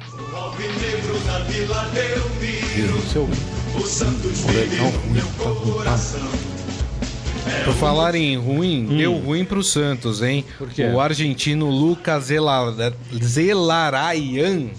[7.65, 10.45] Por falar em ruim, deu ruim pro Santos, hein?
[10.59, 10.93] Hum.
[10.95, 14.69] O argentino Lucas Zela- Zelarayan,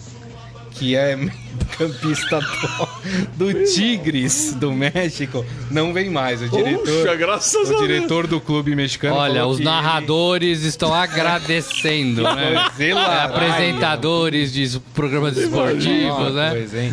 [0.82, 1.16] que é
[1.78, 2.40] campista
[3.36, 6.42] do, do Tigres do México, não vem mais.
[6.42, 9.14] O diretor, graças o diretor do clube mexicano.
[9.14, 12.54] Olha, os que narradores estão agradecendo, né?
[12.80, 16.50] É, apresentadores de programas esportivos, né?
[16.50, 16.90] Pois, hein?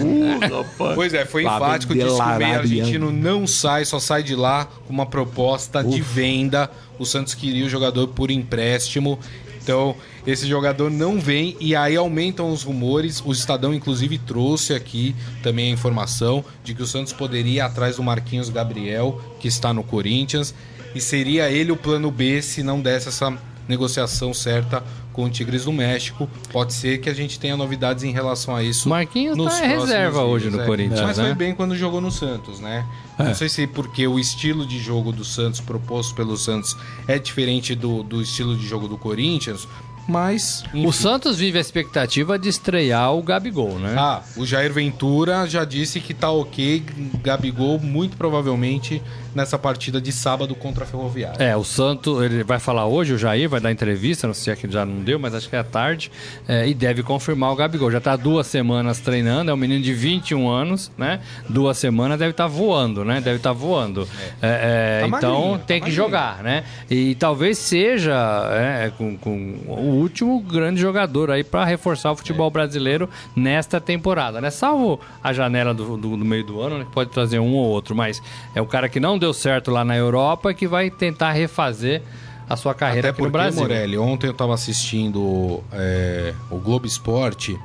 [0.93, 4.65] Pois é, foi enfático, disse que o meio argentino não sai, só sai de lá
[4.85, 6.69] com uma proposta de venda.
[6.99, 9.17] O Santos queria o jogador por empréstimo.
[9.62, 9.95] Então,
[10.26, 13.22] esse jogador não vem e aí aumentam os rumores.
[13.24, 17.97] O Estadão, inclusive, trouxe aqui também a informação de que o Santos poderia ir atrás
[17.97, 20.53] do Marquinhos Gabriel, que está no Corinthians,
[20.95, 23.38] e seria ele o plano B se não desse essa
[23.68, 24.84] negociação certa
[25.20, 26.30] com o Tigres do México.
[26.49, 28.88] Pode ser que a gente tenha novidades em relação a isso.
[28.88, 30.65] Marquinhos nos tá reserva hoje no é.
[30.65, 31.26] Corinthians, Mas né?
[31.26, 32.86] foi bem quando jogou no Santos, né?
[33.17, 37.76] Não sei se porque o estilo de jogo do Santos, proposto pelo Santos, é diferente
[37.76, 39.67] do, do estilo de jogo do Corinthians,
[40.07, 40.63] mas.
[40.74, 40.91] O enfim.
[40.93, 43.95] Santos vive a expectativa de estrear o Gabigol, né?
[43.97, 46.82] Ah, o Jair Ventura já disse que tá ok,
[47.22, 49.01] Gabigol, muito provavelmente
[49.36, 51.43] nessa partida de sábado contra a Ferroviária.
[51.43, 54.51] É, o Santos, ele vai falar hoje, o Jair vai dar entrevista, não sei se
[54.51, 56.11] é que já não deu, mas acho que é à tarde,
[56.47, 57.91] é, e deve confirmar o Gabigol.
[57.91, 61.19] Já tá duas semanas treinando, é um menino de 21 anos, né?
[61.47, 63.21] Duas semanas deve estar voando, né?
[63.21, 64.07] Deve estar voando.
[64.41, 65.95] É, é, Tá então magrinho, tá tem que magrinho.
[65.95, 66.63] jogar, né?
[66.89, 68.13] E talvez seja
[68.53, 69.32] é, com, com
[69.67, 74.49] o último grande jogador aí para reforçar o futebol brasileiro nesta temporada, né?
[74.49, 76.86] Salvo a janela do, do- do meio do ano, né?
[76.86, 78.21] que pode trazer um ou outro, mas
[78.55, 82.01] é o cara que não deu certo lá na Europa que vai tentar refazer
[82.49, 83.61] a sua carreira Até aqui no porque, Brasil.
[83.61, 87.59] Morelli, ontem eu tava assistindo é, o Globo Esporte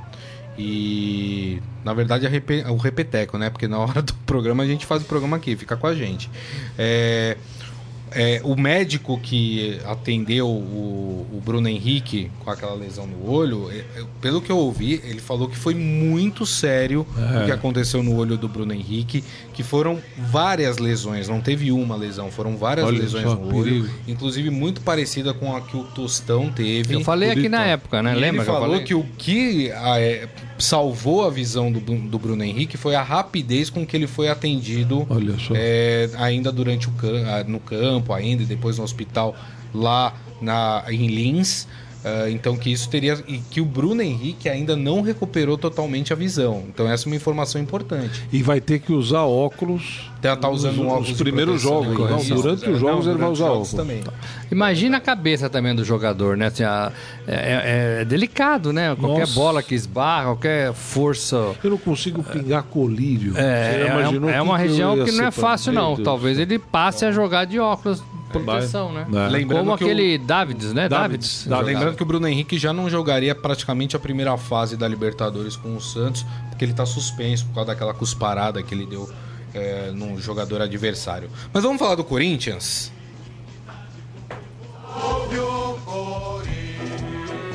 [0.58, 2.26] e, na verdade,
[2.68, 3.50] o Repeteco, né?
[3.50, 6.30] Porque na hora do programa a gente faz o programa aqui, fica com a gente.
[6.78, 7.36] É,
[8.14, 13.78] é, o médico que atendeu o, o Bruno Henrique com aquela lesão no olho, é,
[13.78, 18.16] é, pelo que eu ouvi, ele falou que foi muito sério o que aconteceu no
[18.16, 22.98] olho do Bruno Henrique, que foram várias lesões, não teve uma lesão, foram várias Olha
[22.98, 26.94] lesões só, no olho, inclusive muito parecida com a que o Tostão teve.
[26.94, 28.12] Eu falei aqui na época, né?
[28.12, 28.84] E Lembra ele que eu falou falei?
[28.84, 30.28] que o que ah, é,
[30.64, 35.06] salvou a visão do, do Bruno Henrique foi a rapidez com que ele foi atendido
[35.54, 36.92] é, ainda durante o
[37.26, 39.36] ah, no campo ainda e depois no hospital
[39.72, 41.66] lá na, em Lins.
[42.04, 46.16] Ah, então que isso teria e que o Bruno Henrique ainda não recuperou totalmente a
[46.16, 46.64] visão.
[46.68, 48.22] Então essa é uma informação importante.
[48.30, 50.10] E vai ter que usar óculos.
[50.24, 52.34] Tá, tá usando um óculos de primeiros jogos, aí, não, isso.
[52.34, 53.74] durante os jogos ele vai usar os óculos.
[53.74, 54.02] também.
[54.50, 56.46] Imagina a cabeça também do jogador, né?
[56.46, 56.90] Assim, a-
[57.26, 58.94] é, é- é delicado, né?
[58.98, 59.34] Qualquer Nossa.
[59.34, 61.52] bola que esbarra, qualquer força.
[61.62, 63.34] Eu não consigo pingar colírio.
[63.36, 65.94] É, Você é, imaginou é uma que região que não é fácil, não.
[65.94, 68.02] Deus Talvez ele passe a jogar de óculos
[68.32, 69.06] proteção, né?
[69.12, 69.28] É.
[69.28, 70.88] Lembrando Como que o- aquele Davids, né?
[70.88, 71.46] Davids, Davids.
[71.46, 71.66] Davids.
[71.74, 75.76] Lembrando que o Bruno Henrique já não jogaria praticamente a primeira fase da Libertadores com
[75.76, 79.08] o Santos, porque ele tá suspenso por causa daquela cusparada que ele deu
[79.54, 81.30] é, num jogador adversário.
[81.52, 82.92] Mas vamos falar do Corinthians?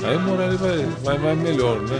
[0.03, 1.97] Aí o Morelli vai, vai, vai melhor, né?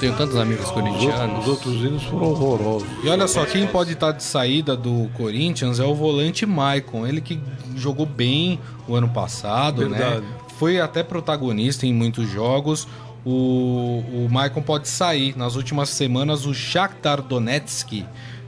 [0.00, 1.38] Tenho tantos amigos Os outros, corintianos.
[1.44, 2.88] os outros hinos foram horrorosos.
[3.04, 7.06] E olha só, quem pode estar de saída do Corinthians é o volante Maicon.
[7.06, 7.38] Ele que
[7.76, 8.58] jogou bem
[8.88, 10.20] o ano passado, Verdade.
[10.22, 10.28] né?
[10.58, 12.88] Foi até protagonista em muitos jogos.
[13.24, 15.36] o, o Maicon pode sair.
[15.36, 18.04] Nas últimas semanas, o Shakhtar Donetsk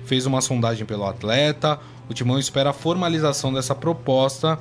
[0.08, 1.78] fez uma sondagem pelo atleta.
[2.08, 4.58] O Timão espera a formalização dessa proposta.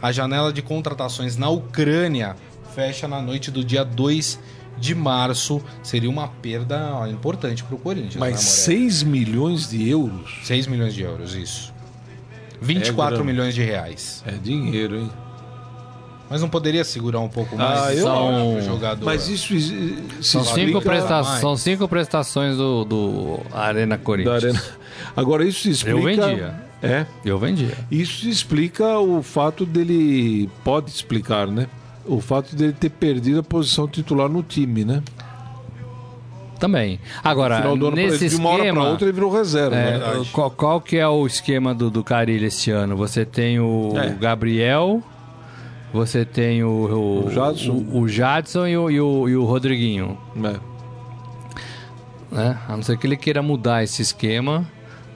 [0.00, 2.36] A janela de contratações na Ucrânia
[2.74, 4.38] fecha na noite do dia 2
[4.78, 5.62] de março.
[5.82, 8.16] Seria uma perda ó, importante para o Corinthians.
[8.16, 11.72] Mas né, 6 milhões de euros 6 milhões de euros, isso.
[12.60, 13.24] 24 grana.
[13.24, 14.22] milhões de reais.
[14.26, 15.10] é dinheiro, hein?
[16.30, 18.56] Mas não poderia segurar um pouco mais Ah, eu são...
[18.58, 18.66] acho.
[18.66, 19.04] jogador?
[19.04, 19.52] Mas isso
[20.22, 24.44] São cinco, presta são cinco prestações do, do Arena Corinthians.
[24.44, 24.62] arena.
[25.16, 25.98] Agora isso explica.
[25.98, 26.54] Eu vendia.
[26.82, 27.04] É.
[27.24, 27.76] Eu vendia.
[27.90, 30.48] Isso explica o fato dele.
[30.64, 31.66] Pode explicar, né?
[32.06, 35.02] O fato dele ter perdido a posição titular no time, né?
[36.58, 37.00] Também.
[37.24, 38.80] Agora, No final do ano, nesse de uma hora esquema...
[38.82, 39.74] pra outra, ele virou reserva.
[39.76, 40.24] É, né?
[40.30, 42.96] qual, qual que é o esquema do, do Carilho este ano?
[42.96, 44.10] Você tem o É.
[44.10, 45.02] Gabriel,
[45.92, 47.72] você tem o, o, O Jadson.
[47.72, 50.16] o, o Jadson e o, e o, e o Rodriguinho.
[50.36, 50.56] É.
[52.34, 52.58] Né?
[52.68, 54.64] A não ser que ele queira mudar esse esquema,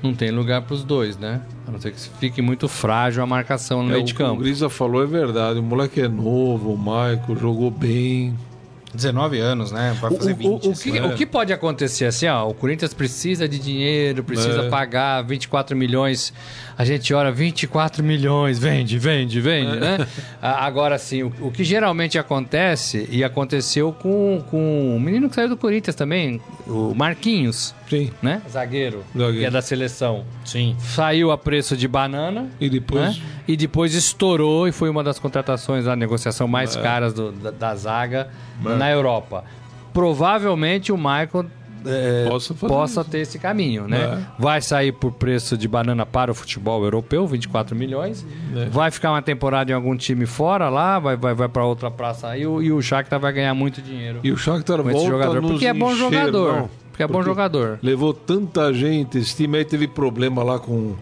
[0.02, 1.40] não tem lugar para os dois, né?
[1.66, 4.26] A não ser que fique muito frágil a marcação no É, meio de que o
[4.26, 4.40] campo.
[4.42, 5.60] Grisa falou é verdade.
[5.60, 8.34] O moleque é novo, o Maico jogou bem.
[8.94, 9.96] 19 anos, né?
[10.00, 10.48] Vai fazer O, 20.
[10.68, 11.08] o- o que, ano.
[11.08, 14.68] o que pode acontecer assim, ó, o Corinthians precisa de dinheiro, precisa É.
[14.68, 16.32] pagar 24 milhões,
[16.78, 20.06] a gente ora 24 milhões, vende, vende, vende, né?
[20.40, 25.48] A- Agora sim, o, que geralmente acontece, e aconteceu com, com o menino que saiu
[25.48, 28.10] do Corinthians também, o Marquinhos, Sim.
[28.22, 28.40] né?
[28.50, 29.38] Zagueiro, Zagueiro.
[29.40, 30.24] que é da seleção.
[30.44, 30.76] Sim.
[30.78, 33.16] Saiu a preço de banana, E depois.
[33.16, 33.22] né?
[33.46, 37.74] E depois estourou e foi uma das contratações, a negociação mais caras do- da, da
[37.74, 38.28] zaga
[38.60, 39.44] na Europa.
[39.92, 41.46] Provavelmente o Michael
[41.86, 42.26] é,
[42.66, 43.98] Possa ter esse caminho, né?
[44.38, 44.42] É.
[44.42, 48.24] Vai sair por preço de banana para o futebol europeu, 24 milhões.
[48.56, 48.64] É.
[48.70, 52.28] Vai ficar uma temporada em algum time fora lá, vai, vai, vai para outra praça
[52.28, 54.98] aí, e o, e o Shakhtar vai ganhar muito dinheiro E o Shakhtar com esse
[54.98, 55.42] volta jogador.
[55.42, 56.56] Porque é bom encher, jogador.
[56.56, 56.70] não.
[56.90, 57.78] Porque é bom jogador.
[57.82, 59.18] Levou tanta gente.
[59.18, 60.94] Esse time aí teve problema lá com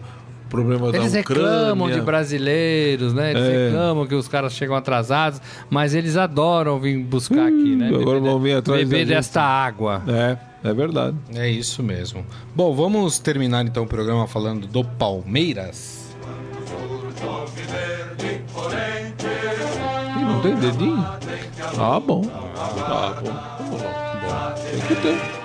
[0.53, 1.49] problema Eles da Ucrânia.
[1.49, 3.31] reclamam de brasileiros, né?
[3.31, 3.65] Eles É.
[3.65, 7.87] reclamam que os caras chegam atrasados, mas eles adoram vir buscar aqui, né?
[7.87, 10.03] agora Beber vão vir atrás Beber desta água.
[10.07, 10.37] É,
[10.69, 11.17] é verdade.
[11.35, 12.23] É isso mesmo.
[12.55, 16.03] Bom, vamos terminar então o programa falando do Palmeiras.
[20.17, 21.03] Ih, não tem dedinho?
[21.79, 22.21] Ah, bom.
[22.55, 23.31] Ah, bom.
[23.31, 25.42] Bom, Tem que ter.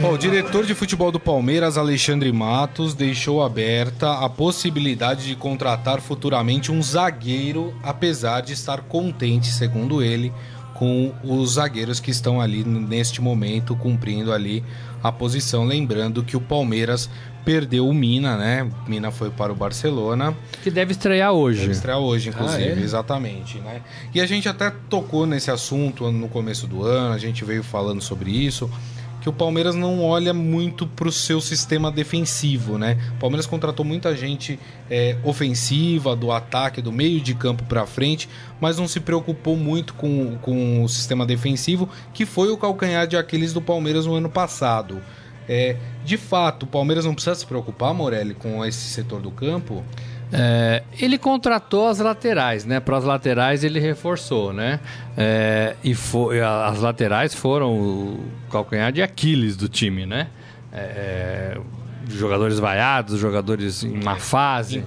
[0.00, 6.00] Bom, o diretor de futebol do Palmeiras, Alexandre Matos, deixou aberta a possibilidade de contratar
[6.00, 10.32] futuramente um zagueiro, apesar de estar contente, segundo ele,
[10.74, 14.64] com os zagueiros que estão ali neste momento cumprindo ali
[15.02, 15.64] a posição.
[15.64, 17.08] Lembrando que o Palmeiras
[17.44, 18.68] perdeu o Mina, né?
[18.88, 20.34] Mina foi para o Barcelona.
[20.62, 21.60] Que deve estrear hoje.
[21.60, 22.80] Deve estrear hoje, inclusive, Ah, é?
[22.80, 23.82] exatamente, né?
[24.14, 28.00] E a gente até tocou nesse assunto no começo do ano, a gente veio falando
[28.00, 28.68] sobre isso,
[29.22, 32.98] que o Palmeiras não olha muito para o seu sistema defensivo, né?
[33.16, 34.58] O Palmeiras contratou muita gente
[34.90, 38.28] é, ofensiva, do ataque, do meio de campo para frente,
[38.60, 43.16] mas não se preocupou muito com, com o sistema defensivo, que foi o calcanhar de
[43.16, 45.00] Aquiles do Palmeiras no ano passado.
[45.48, 49.84] É, de fato, o Palmeiras não precisa se preocupar, Morelli, com esse setor do campo?
[50.32, 52.80] É, ele contratou as laterais, né?
[52.80, 54.80] Para as laterais ele reforçou, né?
[55.16, 60.28] É, e foi, as laterais foram o calcanhar de Aquiles do time, né?
[60.72, 61.58] É,
[62.08, 64.80] jogadores vaiados, jogadores em má fase, né?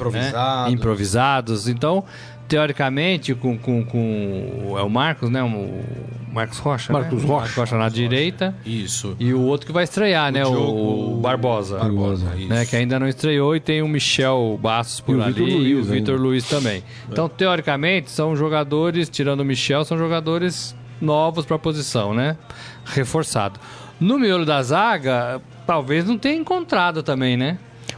[0.73, 1.67] Improvisados.
[1.67, 2.03] Então,
[2.47, 5.41] teoricamente, com, com, com é o Marcos, né?
[5.43, 5.83] O
[6.33, 7.27] Marcos Rocha, Marcos né?
[7.29, 7.39] Rocha.
[7.41, 9.15] Marcos Rocha na direita Isso.
[9.19, 10.45] e o outro que vai estrear, né?
[10.45, 12.49] O, Diogo o Barbosa Barbosa, isso.
[12.49, 15.53] né, que ainda não estreou e tem o Michel Bastos por E ali Vitor e
[15.73, 16.19] o Luiz Vitor.
[16.19, 16.83] Luiz também.
[17.09, 22.35] Então, teoricamente, são jogadores, tirando o Michel, são jogadores novos para a posição, né?
[22.85, 23.59] Reforçado.
[23.99, 27.57] No miolo da zaga, talvez não tenha encontrado também, né?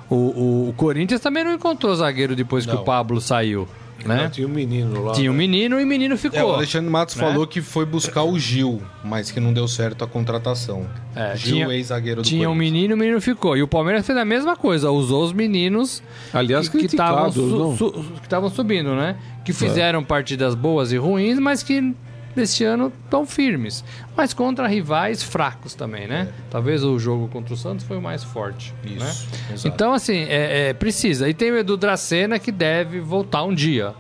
[0.10, 2.82] O, o- o Corinthians também não encontrou zagueiro depois que Não.
[2.82, 3.68] o Pablo saiu,
[4.06, 4.30] né?
[4.32, 5.14] Tinha um menino lá.
[5.14, 6.54] Tinha um menino e o menino É, o ficou.
[6.56, 7.24] Alexandre Matos né?
[7.28, 10.88] falou que foi buscar o Gil, mas que não deu certo a contratação.
[11.16, 13.58] É, Gil, tinha- ex-zagueiro do Tinha um menino e o menino ficou.
[13.58, 16.02] E o Palmeiras fez a mesma coisa, usou os meninos
[16.34, 19.16] Aliás, que estavam que estavam subindo, né?
[19.44, 21.94] Que fizeram partidas boas e ruins, mas que
[22.38, 23.84] desse ano estão firmes.
[24.16, 26.30] Mas contra rivais fracos também, né?
[26.50, 28.74] Talvez o jogo contra o Santos foi o mais forte.
[28.84, 29.14] Isso, né?
[29.54, 29.68] exato.
[29.68, 31.28] Então, assim, é, é, precisa.
[31.28, 33.94] E tem o Edu Dracena que deve voltar um dia.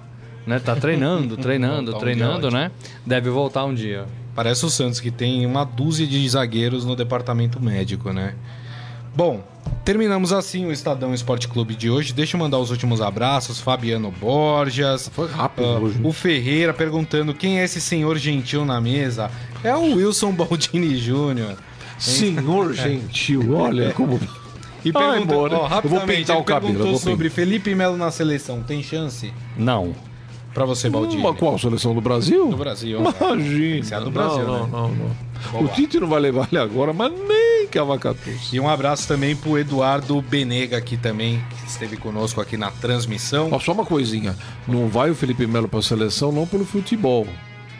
[0.45, 0.59] Né?
[0.59, 2.71] Tá treinando, treinando, um treinando, né?
[3.05, 4.05] Deve voltar um dia.
[4.33, 8.35] Parece o Santos, que tem uma dúzia de zagueiros no departamento médico, né?
[9.17, 9.41] Bom,
[9.83, 12.13] terminamos assim o Estadão Esporte Clube de hoje.
[12.13, 13.59] Deixa eu mandar os últimos abraços.
[13.59, 15.09] Fabiano Borges.
[15.11, 15.99] Foi rápido ah, hoje.
[16.03, 19.31] o Ferreira perguntando quem é esse senhor gentil na mesa.
[19.63, 21.55] É o Wilson Baldini Júnior.
[21.97, 24.19] Senhor gentil, olha como.
[24.85, 28.11] E Ai, pergunta, Moura, ó, eu vou pintar o cabelo, perguntou sobre Felipe Melo na
[28.11, 28.61] seleção.
[28.61, 29.95] Tem chance Não.
[30.53, 31.19] pra você, Baldini?
[31.19, 32.49] Uma qual seleção do Brasil?
[32.49, 33.01] Do Brasil.
[33.01, 33.11] né?
[33.19, 33.77] Imagina.
[33.79, 34.69] Esse é do Não, Brasil, não, né?
[34.71, 35.11] não, não.
[35.51, 35.73] Vamos O.
[35.73, 38.51] Tite não vai levar ele agora, mas nem Cavacatus.
[38.51, 43.49] E um abraço também pro Eduardo Benega aqui também, que esteve conosco aqui na transmissão.
[43.51, 44.35] Ó, só uma coisinha.
[44.67, 47.27] Não vai o Felipe Melo pra seleção, não pelo futebol.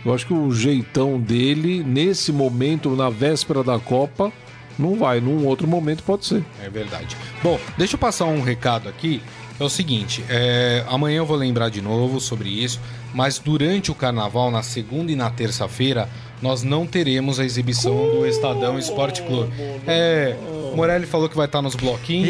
[0.06, 4.32] Eu acho que o jeitão dele, nesse momento, na véspera da Copa,
[4.78, 5.20] não vai.
[5.20, 6.46] Num outro momento pode ser.
[6.64, 7.18] É verdade.
[7.42, 9.22] Bom, deixa eu passar um recado aqui.
[9.60, 12.80] É o seguinte, é, amanhã eu vou lembrar de novo sobre isso,
[13.12, 16.08] mas durante o carnaval, na segunda e na terça-feira,
[16.42, 19.52] nós não teremos a exibição do Estadão Esporte Clube.
[19.88, 20.36] É,
[20.76, 22.30] Morelli falou que vai estar nos bloquinhos.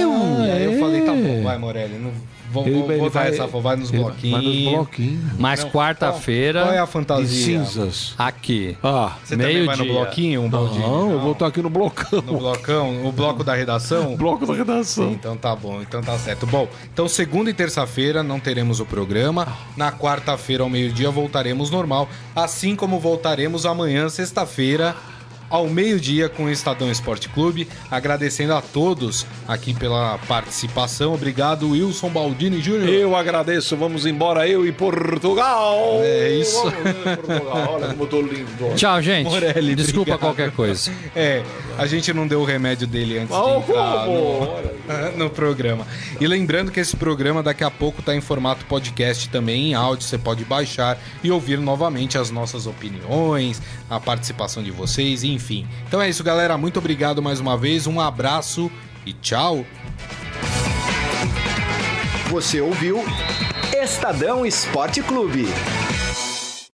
[0.00, 0.12] Eu?
[0.12, 1.16] Ah, aí eu falei, tá É.
[1.20, 1.98] bom, vai, Morelli.
[1.98, 2.12] Não,
[2.50, 4.42] vou Ele- vou, ele vou dar vai- essa, vai nos bloquinhos.
[4.44, 5.32] Vai nos bloquinhos.
[5.38, 7.44] Mas Não, Qual é quarta-feira, a fantasia?
[7.64, 8.14] cinzas.
[8.18, 8.76] aqui.
[8.82, 10.02] Ah, Você também vai no Meio-dia.
[10.04, 10.80] bloquinho, um Baldini?
[10.84, 12.22] não, eu vou estar aqui no blocão.
[12.22, 14.14] No blocão, o bloco da redação?
[14.18, 15.10] Bloco da redação.
[15.12, 16.46] Então tá bom, então tá certo.
[16.46, 19.46] Bom, então segunda e terça-feira não teremos o programa.
[19.76, 24.94] Na quarta-feira ao meio-dia voltaremos normal, assim como voltaremos amanhã, sexta-feira,
[25.50, 27.68] ao meio-dia com o Estadão Esporte Clube.
[27.90, 31.14] Agradecendo a todos aqui pela participação.
[31.14, 32.88] Obrigado, Wilson Baldini Júnior.
[32.88, 36.00] Eu agradeço, vamos embora, eu e Portugal.
[36.02, 36.62] É isso.
[36.62, 37.74] Vamos, Portugal.
[37.74, 38.74] Olha como eu tô lindo.
[38.76, 39.24] Tchau, gente.
[39.28, 40.20] Morelli, Desculpa obrigado.
[40.20, 40.90] qualquer coisa.
[41.14, 41.42] É,
[41.78, 44.46] a gente não deu o remédio dele antes de Oh, entrar como?
[45.14, 45.86] no, no programa.
[46.20, 50.06] E lembrando que esse programa daqui a pouco tá em formato podcast também, em áudio,
[50.06, 55.66] você pode baixar e ouvir novamente as nossas opiniões, a participação de vocês, enfim.
[55.86, 56.58] Então é isso, galera.
[56.58, 58.70] Muito obrigado mais uma vez, um abraço
[59.06, 59.64] e tchau.
[62.28, 63.02] Você ouviu
[63.72, 65.46] Estadão Esporte Clube.